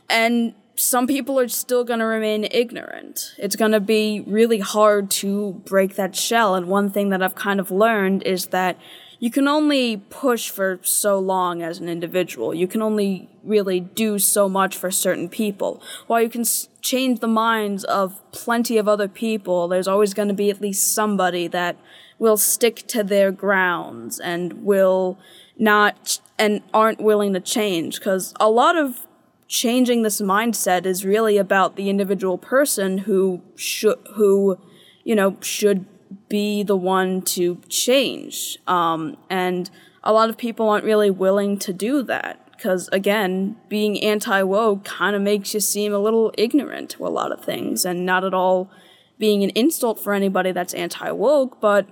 and 0.09 0.53
some 0.76 1.07
people 1.07 1.39
are 1.39 1.47
still 1.47 1.86
going 1.86 1.99
to 1.99 2.05
remain 2.05 2.47
ignorant. 2.51 3.34
It's 3.38 3.55
going 3.55 3.71
to 3.71 3.80
be 3.80 4.23
really 4.28 4.59
hard 4.59 5.09
to 5.11 5.61
break 5.65 5.95
that 5.95 6.15
shell. 6.15 6.55
And 6.55 6.67
one 6.67 6.89
thing 6.89 7.09
that 7.09 7.23
I've 7.23 7.36
kind 7.36 7.61
of 7.61 7.71
learned 7.71 8.23
is 8.23 8.47
that 8.47 8.78
you 9.19 9.32
can 9.32 9.47
only 9.47 9.97
push 10.09 10.49
for 10.49 10.80
so 10.84 11.17
long 11.17 11.61
as 11.61 11.80
an 11.80 11.88
individual. 11.88 12.53
You 12.53 12.67
can 12.67 12.82
only 12.82 13.30
really 13.43 13.80
do 13.80 14.19
so 14.19 14.49
much 14.49 14.76
for 14.76 14.91
certain 14.91 15.30
people. 15.30 15.82
While 16.07 16.21
you 16.21 16.30
can 16.30 16.43
change 16.86 17.19
the 17.19 17.27
minds 17.27 17.83
of 17.86 18.21
plenty 18.31 18.77
of 18.77 18.88
other 18.88 19.07
people, 19.07 19.67
there's 19.67 19.88
always 19.88 20.13
going 20.13 20.27
to 20.27 20.36
be 20.36 20.51
at 20.51 20.61
least 20.61 20.93
somebody 20.93 21.47
that 21.47 21.75
will 22.19 22.38
stick 22.38 22.75
to 22.88 23.03
their 23.03 23.31
grounds 23.31 24.19
and 24.19 24.63
will 24.63 25.17
not 25.57 26.19
and 26.38 26.61
aren't 26.73 27.01
willing 27.01 27.33
to 27.33 27.39
change 27.39 27.97
because 27.97 28.36
a 28.39 28.49
lot 28.49 28.77
of 28.77 29.07
changing 29.47 30.03
this 30.03 30.21
mindset 30.21 30.86
is 30.86 31.03
really 31.03 31.38
about 31.38 31.75
the 31.75 31.89
individual 31.89 32.38
person 32.38 32.99
who 32.99 33.41
should 33.55 33.97
who 34.13 34.57
you 35.03 35.15
know 35.15 35.38
should 35.41 35.86
be 36.29 36.61
the 36.61 36.75
one 36.75 37.21
to 37.21 37.59
change 37.67 38.57
um, 38.67 39.17
and 39.29 39.69
a 40.03 40.13
lot 40.13 40.29
of 40.29 40.38
people 40.38 40.69
aren't 40.69 40.86
really 40.86 41.09
willing 41.09 41.57
to 41.57 41.73
do 41.73 42.03
that 42.03 42.45
because 42.56 42.89
again 42.91 43.56
being 43.70 44.01
anti-woke 44.01 44.84
kind 44.84 45.16
of 45.16 45.22
makes 45.22 45.53
you 45.53 45.60
seem 45.60 45.93
a 45.93 45.99
little 45.99 46.34
ignorant 46.38 46.89
to 46.89 47.06
a 47.06 47.10
lot 47.10 47.32
of 47.32 47.43
things 47.43 47.86
and 47.86 48.06
not 48.06 48.24
at 48.24 48.34
all 48.34 48.70
being 49.18 49.43
an 49.43 49.49
insult 49.51 49.99
for 49.99 50.14
anybody 50.14 50.51
that's 50.51 50.74
anti-woke 50.74 51.60
but 51.60 51.88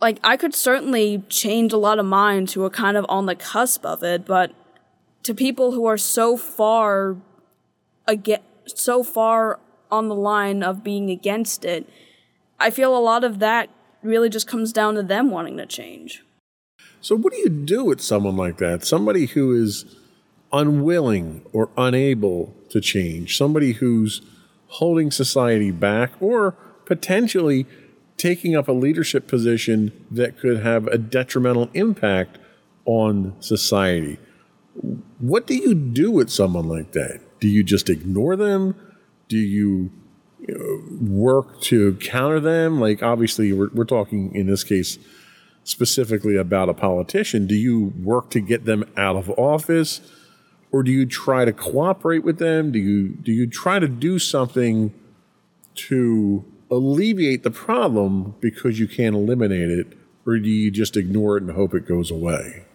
like 0.00 0.18
i 0.22 0.36
could 0.36 0.54
certainly 0.54 1.22
change 1.28 1.72
a 1.72 1.78
lot 1.78 1.98
of 1.98 2.06
minds 2.06 2.52
who 2.52 2.64
are 2.64 2.70
kind 2.70 2.96
of 2.96 3.06
on 3.08 3.26
the 3.26 3.34
cusp 3.34 3.84
of 3.84 4.02
it 4.02 4.24
but 4.26 4.52
to 5.22 5.34
people 5.34 5.72
who 5.72 5.86
are 5.86 5.98
so 5.98 6.36
far 6.36 7.16
again 8.06 8.40
so 8.66 9.02
far 9.02 9.58
on 9.90 10.08
the 10.08 10.14
line 10.14 10.62
of 10.62 10.84
being 10.84 11.10
against 11.10 11.64
it 11.64 11.88
i 12.58 12.70
feel 12.70 12.96
a 12.96 13.00
lot 13.00 13.24
of 13.24 13.38
that 13.38 13.68
really 14.02 14.28
just 14.28 14.46
comes 14.46 14.72
down 14.72 14.94
to 14.94 15.02
them 15.02 15.30
wanting 15.30 15.56
to 15.56 15.66
change 15.66 16.24
So, 17.00 17.16
what 17.16 17.32
do 17.32 17.38
you 17.38 17.48
do 17.48 17.84
with 17.84 18.00
someone 18.00 18.36
like 18.36 18.58
that? 18.58 18.84
Somebody 18.84 19.26
who 19.26 19.52
is 19.54 19.96
unwilling 20.52 21.42
or 21.52 21.70
unable 21.76 22.54
to 22.70 22.80
change, 22.80 23.36
somebody 23.36 23.72
who's 23.72 24.20
holding 24.68 25.10
society 25.10 25.70
back 25.70 26.12
or 26.20 26.52
potentially 26.84 27.66
taking 28.16 28.54
up 28.54 28.68
a 28.68 28.72
leadership 28.72 29.26
position 29.26 29.92
that 30.10 30.38
could 30.38 30.60
have 30.60 30.86
a 30.88 30.98
detrimental 30.98 31.70
impact 31.72 32.38
on 32.84 33.34
society. 33.40 34.18
What 35.18 35.46
do 35.46 35.54
you 35.54 35.74
do 35.74 36.10
with 36.10 36.30
someone 36.30 36.68
like 36.68 36.92
that? 36.92 37.20
Do 37.40 37.48
you 37.48 37.64
just 37.64 37.88
ignore 37.88 38.36
them? 38.36 38.74
Do 39.28 39.38
you, 39.38 39.90
work 41.00 41.60
to 41.60 41.94
counter 41.96 42.40
them? 42.40 42.80
Like, 42.80 43.02
obviously, 43.02 43.52
we're, 43.52 43.68
we're 43.72 43.84
talking 43.84 44.34
in 44.34 44.46
this 44.46 44.64
case 44.64 44.98
specifically 45.64 46.36
about 46.36 46.68
a 46.68 46.74
politician. 46.74 47.46
Do 47.46 47.54
you 47.54 47.92
work 48.02 48.30
to 48.30 48.40
get 48.40 48.64
them 48.64 48.84
out 48.96 49.16
of 49.16 49.30
office? 49.30 50.00
Or 50.72 50.82
do 50.82 50.90
you 50.90 51.06
try 51.06 51.44
to 51.44 51.52
cooperate 51.52 52.24
with 52.24 52.38
them? 52.38 52.70
Do 52.70 52.78
you 52.78 53.08
do 53.08 53.32
you 53.32 53.46
try 53.46 53.78
to 53.78 53.88
do 53.88 54.18
something 54.18 54.92
to 55.74 56.44
alleviate 56.70 57.42
the 57.42 57.50
problem 57.50 58.36
because 58.40 58.78
you 58.78 58.86
can't 58.86 59.16
eliminate 59.16 59.70
it, 59.70 59.98
or 60.24 60.38
do 60.38 60.48
you 60.48 60.70
just 60.70 60.96
ignore 60.96 61.36
it 61.36 61.42
and 61.42 61.52
hope 61.52 61.74
it 61.74 61.88
goes 61.88 62.10
away? 62.10 62.66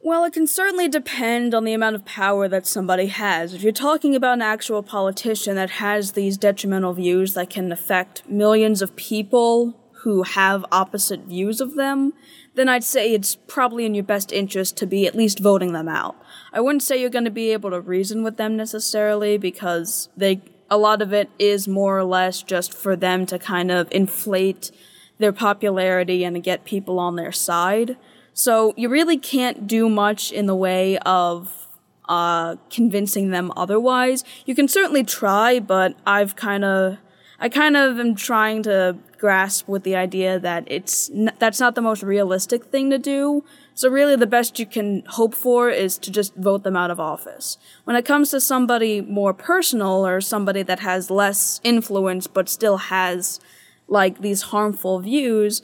Well, 0.00 0.24
it 0.24 0.32
can 0.32 0.46
certainly 0.46 0.88
depend 0.88 1.54
on 1.54 1.64
the 1.64 1.72
amount 1.72 1.96
of 1.96 2.04
power 2.04 2.48
that 2.48 2.66
somebody 2.66 3.06
has. 3.06 3.52
If 3.52 3.62
you're 3.62 3.72
talking 3.72 4.14
about 4.14 4.34
an 4.34 4.42
actual 4.42 4.82
politician 4.82 5.56
that 5.56 5.70
has 5.70 6.12
these 6.12 6.38
detrimental 6.38 6.92
views 6.92 7.34
that 7.34 7.50
can 7.50 7.72
affect 7.72 8.28
millions 8.28 8.80
of 8.80 8.94
people 8.94 9.78
who 10.02 10.22
have 10.22 10.64
opposite 10.70 11.20
views 11.20 11.60
of 11.60 11.74
them, 11.74 12.12
then 12.54 12.68
I'd 12.68 12.84
say 12.84 13.12
it's 13.12 13.34
probably 13.34 13.84
in 13.84 13.94
your 13.94 14.04
best 14.04 14.32
interest 14.32 14.76
to 14.78 14.86
be 14.86 15.06
at 15.06 15.14
least 15.14 15.40
voting 15.40 15.72
them 15.72 15.88
out. 15.88 16.16
I 16.52 16.60
wouldn't 16.60 16.82
say 16.82 17.00
you're 17.00 17.10
going 17.10 17.24
to 17.24 17.30
be 17.30 17.52
able 17.52 17.70
to 17.70 17.80
reason 17.80 18.22
with 18.22 18.36
them 18.36 18.56
necessarily 18.56 19.38
because 19.38 20.08
they 20.16 20.40
a 20.70 20.76
lot 20.76 21.00
of 21.00 21.12
it 21.12 21.30
is 21.38 21.66
more 21.66 21.98
or 21.98 22.04
less 22.04 22.42
just 22.42 22.74
for 22.74 22.94
them 22.94 23.24
to 23.26 23.38
kind 23.38 23.70
of 23.70 23.88
inflate 23.90 24.70
their 25.18 25.32
popularity 25.32 26.24
and 26.24 26.36
to 26.36 26.40
get 26.40 26.64
people 26.64 26.98
on 26.98 27.16
their 27.16 27.32
side. 27.32 27.96
So 28.34 28.74
you 28.76 28.88
really 28.88 29.16
can't 29.16 29.66
do 29.66 29.88
much 29.88 30.30
in 30.30 30.46
the 30.46 30.54
way 30.54 30.98
of 30.98 31.68
uh, 32.08 32.56
convincing 32.70 33.30
them 33.30 33.52
otherwise. 33.56 34.24
You 34.46 34.54
can 34.54 34.68
certainly 34.68 35.04
try, 35.04 35.58
but 35.58 35.96
I've 36.06 36.36
kind 36.36 36.64
of, 36.64 36.98
I 37.40 37.48
kind 37.48 37.76
of 37.76 37.98
am 37.98 38.14
trying 38.14 38.62
to 38.64 38.96
grasp 39.18 39.68
with 39.68 39.82
the 39.82 39.96
idea 39.96 40.38
that 40.38 40.64
it's 40.66 41.10
n- 41.10 41.32
that's 41.38 41.60
not 41.60 41.74
the 41.74 41.82
most 41.82 42.02
realistic 42.02 42.64
thing 42.66 42.90
to 42.90 42.98
do. 42.98 43.44
So 43.74 43.88
really, 43.88 44.16
the 44.16 44.26
best 44.26 44.58
you 44.58 44.66
can 44.66 45.04
hope 45.06 45.34
for 45.34 45.70
is 45.70 45.98
to 45.98 46.10
just 46.10 46.34
vote 46.34 46.62
them 46.64 46.76
out 46.76 46.90
of 46.90 46.98
office. 46.98 47.58
When 47.84 47.96
it 47.96 48.04
comes 48.04 48.30
to 48.30 48.40
somebody 48.40 49.00
more 49.00 49.34
personal 49.34 50.06
or 50.06 50.20
somebody 50.20 50.62
that 50.62 50.80
has 50.80 51.10
less 51.10 51.60
influence 51.62 52.26
but 52.26 52.48
still 52.48 52.76
has 52.76 53.40
like 53.86 54.20
these 54.20 54.42
harmful 54.42 55.00
views, 55.00 55.62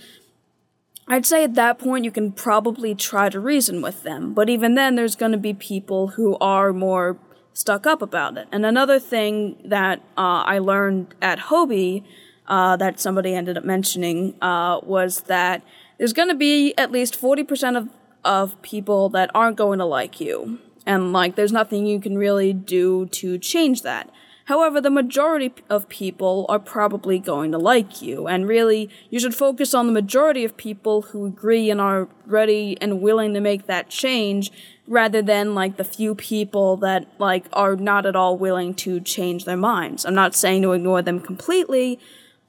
I'd 1.06 1.26
say 1.26 1.44
at 1.44 1.54
that 1.54 1.78
point 1.78 2.04
you 2.04 2.10
can 2.10 2.32
probably 2.32 2.94
try 2.94 3.28
to 3.28 3.38
reason 3.38 3.82
with 3.82 4.02
them, 4.04 4.32
but 4.32 4.48
even 4.48 4.74
then 4.74 4.94
there's 4.94 5.16
going 5.16 5.32
to 5.32 5.38
be 5.38 5.52
people 5.52 6.08
who 6.08 6.36
are 6.40 6.72
more 6.72 7.18
stuck 7.52 7.86
up 7.86 8.02
about 8.02 8.36
it. 8.36 8.48
And 8.50 8.66
another 8.66 8.98
thing 8.98 9.56
that 9.64 10.00
uh, 10.16 10.42
I 10.44 10.58
learned 10.58 11.14
at 11.22 11.38
HOBY 11.38 12.02
uh, 12.46 12.76
that 12.76 13.00
somebody 13.00 13.34
ended 13.34 13.56
up 13.56 13.64
mentioning 13.64 14.34
uh, 14.42 14.80
was 14.82 15.22
that 15.22 15.62
there's 15.98 16.12
going 16.12 16.28
to 16.28 16.34
be 16.34 16.74
at 16.76 16.90
least 16.90 17.20
40% 17.20 17.76
of, 17.76 17.88
of 18.24 18.60
people 18.62 19.08
that 19.10 19.30
aren't 19.34 19.56
going 19.56 19.78
to 19.78 19.84
like 19.84 20.20
you. 20.20 20.58
And 20.86 21.12
like, 21.12 21.36
there's 21.36 21.52
nothing 21.52 21.86
you 21.86 22.00
can 22.00 22.18
really 22.18 22.52
do 22.52 23.06
to 23.06 23.38
change 23.38 23.82
that. 23.82 24.10
However, 24.46 24.78
the 24.78 24.90
majority 24.90 25.54
of 25.70 25.88
people 25.88 26.44
are 26.50 26.58
probably 26.58 27.18
going 27.18 27.50
to 27.52 27.58
like 27.58 28.02
you, 28.02 28.26
and 28.26 28.46
really, 28.46 28.90
you 29.08 29.18
should 29.18 29.34
focus 29.34 29.72
on 29.72 29.86
the 29.86 29.92
majority 29.92 30.44
of 30.44 30.54
people 30.58 31.00
who 31.02 31.24
agree 31.24 31.70
and 31.70 31.80
are 31.80 32.08
ready 32.26 32.76
and 32.80 33.00
willing 33.00 33.32
to 33.32 33.40
make 33.40 33.66
that 33.66 33.88
change, 33.88 34.52
rather 34.86 35.22
than 35.22 35.54
like 35.54 35.78
the 35.78 35.84
few 35.84 36.14
people 36.14 36.76
that 36.76 37.06
like 37.18 37.46
are 37.54 37.74
not 37.74 38.04
at 38.04 38.14
all 38.14 38.36
willing 38.36 38.74
to 38.74 39.00
change 39.00 39.46
their 39.46 39.56
minds. 39.56 40.04
I'm 40.04 40.14
not 40.14 40.34
saying 40.34 40.60
to 40.60 40.72
ignore 40.72 41.00
them 41.00 41.20
completely, 41.20 41.98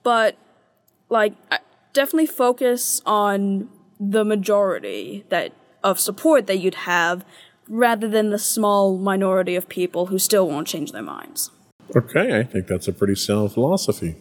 but 0.06 0.38
like 1.10 1.34
definitely 1.91 2.28
focus 2.28 3.01
on 3.06 3.68
the 3.99 4.24
majority 4.24 5.26
that 5.30 5.51
of 5.84 5.99
support 5.99 6.47
that 6.47 6.60
you'd 6.60 6.76
have 6.76 7.26
rather 7.68 8.08
than 8.08 8.30
the 8.30 8.39
small 8.39 8.97
minority 8.97 9.56
of 9.56 9.68
people 9.68 10.06
who 10.06 10.20
still 10.20 10.47
won't 10.47 10.68
change 10.68 10.91
their 10.91 11.01
minds. 11.01 11.49
Okay, 11.95 12.38
I 12.38 12.43
think 12.43 12.68
that's 12.68 12.88
a 12.88 12.93
pretty 12.93 13.16
sound 13.16 13.51
philosophy. 13.51 14.16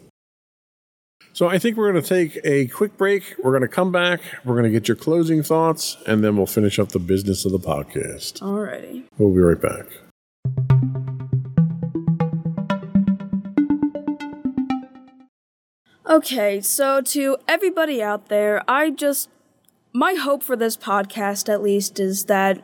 So 1.33 1.47
I 1.47 1.59
think 1.59 1.77
we're 1.77 1.91
going 1.91 2.01
to 2.03 2.09
take 2.09 2.39
a 2.43 2.67
quick 2.67 2.97
break. 2.97 3.35
We're 3.43 3.51
going 3.51 3.61
to 3.61 3.67
come 3.67 3.91
back. 3.91 4.21
We're 4.43 4.53
going 4.53 4.71
to 4.71 4.71
get 4.71 4.87
your 4.87 4.95
closing 4.95 5.43
thoughts, 5.43 5.97
and 6.07 6.23
then 6.23 6.37
we'll 6.37 6.45
finish 6.45 6.79
up 6.79 6.89
the 6.89 6.99
business 6.99 7.45
of 7.45 7.51
the 7.51 7.59
podcast. 7.59 8.39
Alrighty. 8.39 9.03
We'll 9.17 9.33
be 9.33 9.41
right 9.41 9.61
back. 9.61 9.87
Okay, 16.07 16.61
so 16.61 17.01
to 17.01 17.37
everybody 17.47 18.01
out 18.01 18.29
there, 18.29 18.63
I 18.67 18.91
just. 18.91 19.29
My 19.91 20.13
hope 20.13 20.43
for 20.43 20.55
this 20.57 20.75
podcast, 20.77 21.51
at 21.51 21.63
least, 21.63 21.99
is 21.99 22.25
that 22.25 22.61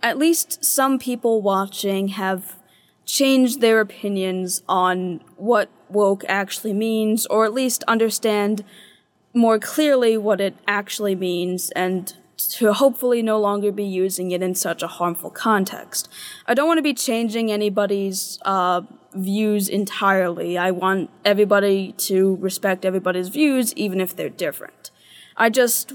at 0.00 0.16
least 0.16 0.64
some 0.64 0.98
people 0.98 1.42
watching 1.42 2.08
have 2.08 2.56
changed 3.04 3.60
their 3.60 3.80
opinions 3.80 4.62
on 4.68 5.22
what 5.36 5.68
woke 5.90 6.24
actually 6.28 6.72
means, 6.72 7.26
or 7.26 7.44
at 7.44 7.52
least 7.52 7.82
understand 7.88 8.64
more 9.34 9.58
clearly 9.58 10.16
what 10.16 10.40
it 10.40 10.54
actually 10.66 11.16
means, 11.16 11.70
and 11.72 12.14
to 12.36 12.72
hopefully 12.72 13.22
no 13.22 13.38
longer 13.38 13.70
be 13.70 13.84
using 13.84 14.30
it 14.30 14.40
in 14.40 14.54
such 14.54 14.82
a 14.82 14.86
harmful 14.86 15.30
context. 15.30 16.08
I 16.46 16.54
don't 16.54 16.68
want 16.68 16.78
to 16.78 16.82
be 16.82 16.94
changing 16.94 17.50
anybody's 17.50 18.38
uh, 18.46 18.82
views 19.14 19.68
entirely. 19.68 20.58
I 20.58 20.70
want 20.70 21.10
everybody 21.24 21.92
to 21.98 22.36
respect 22.36 22.84
everybody's 22.84 23.28
views, 23.28 23.74
even 23.74 24.00
if 24.00 24.14
they're 24.16 24.28
different. 24.28 24.90
I 25.36 25.50
just 25.50 25.92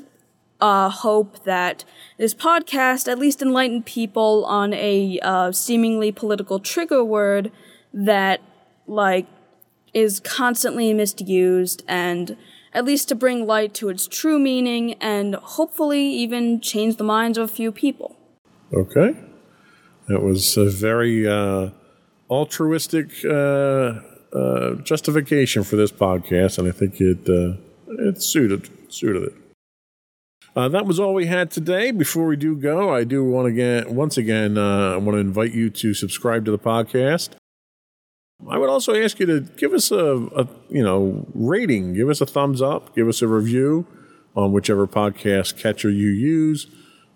uh, 0.60 0.90
hope 0.90 1.44
that 1.44 1.86
this 2.18 2.34
podcast 2.34 3.08
at 3.08 3.20
least 3.20 3.42
enlighten 3.42 3.84
people 3.84 4.46
on 4.46 4.74
a 4.74 5.20
uh, 5.22 5.52
seemingly 5.52 6.12
political 6.12 6.60
trigger 6.60 7.04
word 7.04 7.52
that, 7.94 8.42
like, 8.88 9.28
is 9.94 10.20
constantly 10.20 10.94
misused 10.94 11.84
and 11.88 12.38
at 12.74 12.86
least 12.86 13.10
to 13.10 13.16
bring 13.16 13.48
light 13.48 13.74
to 13.74 13.90
its 13.90 14.08
true 14.08 14.38
meaning 14.38 14.94
and 14.96 15.36
hopefully 15.36 16.08
even 16.08 16.60
change 16.62 16.98
the 16.98 17.04
minds 17.04 17.38
of 17.38 17.46
a 17.46 17.54
few 17.54 17.72
people. 17.72 18.16
Okay. 18.74 19.16
That 20.08 20.22
was 20.22 20.58
a 20.58 20.70
very 20.70 21.28
uh, 21.28 21.70
altruistic 22.30 23.12
uh, 23.26 24.00
uh, 24.34 24.76
justification 24.84 25.64
for 25.64 25.76
this 25.76 25.92
podcast, 25.92 26.58
and 26.58 26.68
I 26.68 26.72
think 26.72 27.00
it 27.00 27.30
uh, 27.30 27.58
it 28.10 28.22
suited 28.22 28.70
suited 28.92 29.24
it. 29.24 29.34
Uh, 30.56 30.68
that 30.68 30.86
was 30.86 31.00
all 31.00 31.14
we 31.14 31.28
had 31.28 31.52
today. 31.52 31.92
Before 31.92 32.26
we 32.26 32.36
do 32.36 32.56
go, 32.56 32.94
I 32.94 33.04
do 33.04 33.24
want 33.24 33.46
to 33.46 33.52
get 33.52 33.92
once 33.92 34.18
again. 34.18 34.58
Uh, 34.58 34.94
I 34.94 34.98
want 34.98 35.16
to 35.16 35.20
invite 35.20 35.54
you 35.54 35.70
to 35.70 35.94
subscribe 35.94 36.46
to 36.46 36.52
the 36.52 36.60
podcast. 36.60 37.30
I 38.50 38.58
would 38.58 38.70
also 38.70 38.96
ask 38.96 39.20
you 39.20 39.26
to 39.26 39.42
give 39.42 39.74
us 39.74 39.92
a, 39.92 40.16
a 40.36 40.48
you 40.70 40.84
know 40.84 41.26
rating, 41.34 41.94
give 41.94 42.10
us 42.10 42.22
a 42.22 42.26
thumbs 42.26 42.62
up, 42.62 42.96
give 42.96 43.08
us 43.08 43.22
a 43.22 43.28
review 43.28 43.88
on 44.36 44.52
whichever 44.52 44.88
podcast 44.88 45.58
catcher 45.58 45.90
you 45.90 46.10
use. 46.10 46.68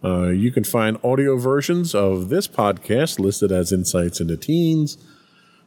Uh, 0.04 0.30
you 0.30 0.52
can 0.52 0.64
find 0.64 0.97
audio 1.04 1.38
versions 1.38 1.93
of 1.93 2.30
this 2.30 2.47
podcast 2.47 3.20
listed 3.20 3.52
as 3.52 3.72
Insights 3.72 4.20
into 4.20 4.36
Teens. 4.36 4.97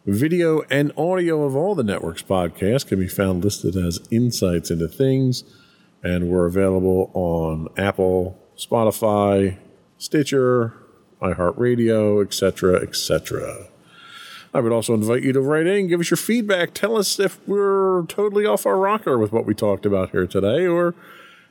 Video 0.07 0.62
and 0.62 0.93
audio 0.99 1.45
of 1.45 1.55
all 1.55 1.74
the 1.76 1.85
network's 1.85 2.22
podcasts 2.22 2.87
can 2.87 2.99
be 2.99 3.07
found 3.07 3.45
listed 3.45 3.76
as 3.76 4.07
Insights 4.11 4.70
into 4.72 4.89
Things, 4.89 5.45
and 6.03 6.28
we're 6.28 6.47
available 6.47 7.12
on 7.14 7.68
Apple, 7.76 8.37
Spotify, 8.57 9.57
Stitcher, 9.99 10.74
iHeartRadio, 11.22 12.22
etc., 12.24 12.82
etc. 12.82 13.68
I 14.53 14.61
would 14.61 14.72
also 14.72 14.95
invite 14.95 15.22
you 15.22 15.32
to 15.32 15.41
write 15.41 15.66
in, 15.66 15.87
give 15.87 16.01
us 16.01 16.11
your 16.11 16.16
feedback, 16.16 16.74
tell 16.74 16.97
us 16.97 17.20
if 17.20 17.39
we're 17.47 18.05
totally 18.07 18.47
off 18.47 18.66
our 18.66 18.78
rocker 18.78 19.16
with 19.16 19.32
what 19.32 19.47
we 19.47 19.55
talked 19.55 19.87
about 19.87 20.11
here 20.11 20.26
today, 20.26 20.66
or 20.66 20.95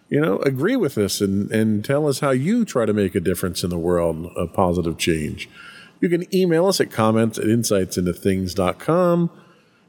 you 0.10 0.20
know, 0.22 0.40
agree 0.40 0.76
with 0.76 0.98
us 0.98 1.22
and, 1.22 1.52
and 1.52 1.84
tell 1.84 2.08
us 2.08 2.20
how 2.20 2.32
you 2.32 2.66
try 2.66 2.86
to 2.86 2.94
make 2.94 3.16
a 3.16 3.20
difference 3.20 3.64
in 3.64 3.70
the 3.70 3.78
world, 3.78 4.32
a 4.36 4.48
positive 4.48 4.98
change. 4.98 5.50
You 6.00 6.10
can 6.10 6.34
email 6.36 6.68
us 6.68 6.82
at 6.82 6.92
comments 6.92 7.38
at 7.38 7.46
insightsintothings.com. 7.46 9.30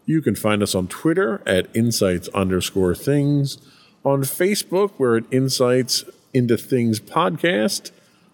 You 0.06 0.22
can 0.22 0.34
find 0.34 0.62
us 0.62 0.74
on 0.74 0.86
Twitter 0.88 1.42
at 1.46 1.74
insights 1.74 2.28
underscore 2.28 2.94
things. 2.94 3.58
On 4.04 4.20
Facebook, 4.22 4.92
we're 4.98 5.16
at 5.16 5.24
Insights 5.32 6.04
Into 6.32 6.56
Things 6.56 7.00
Podcast. 7.00 7.90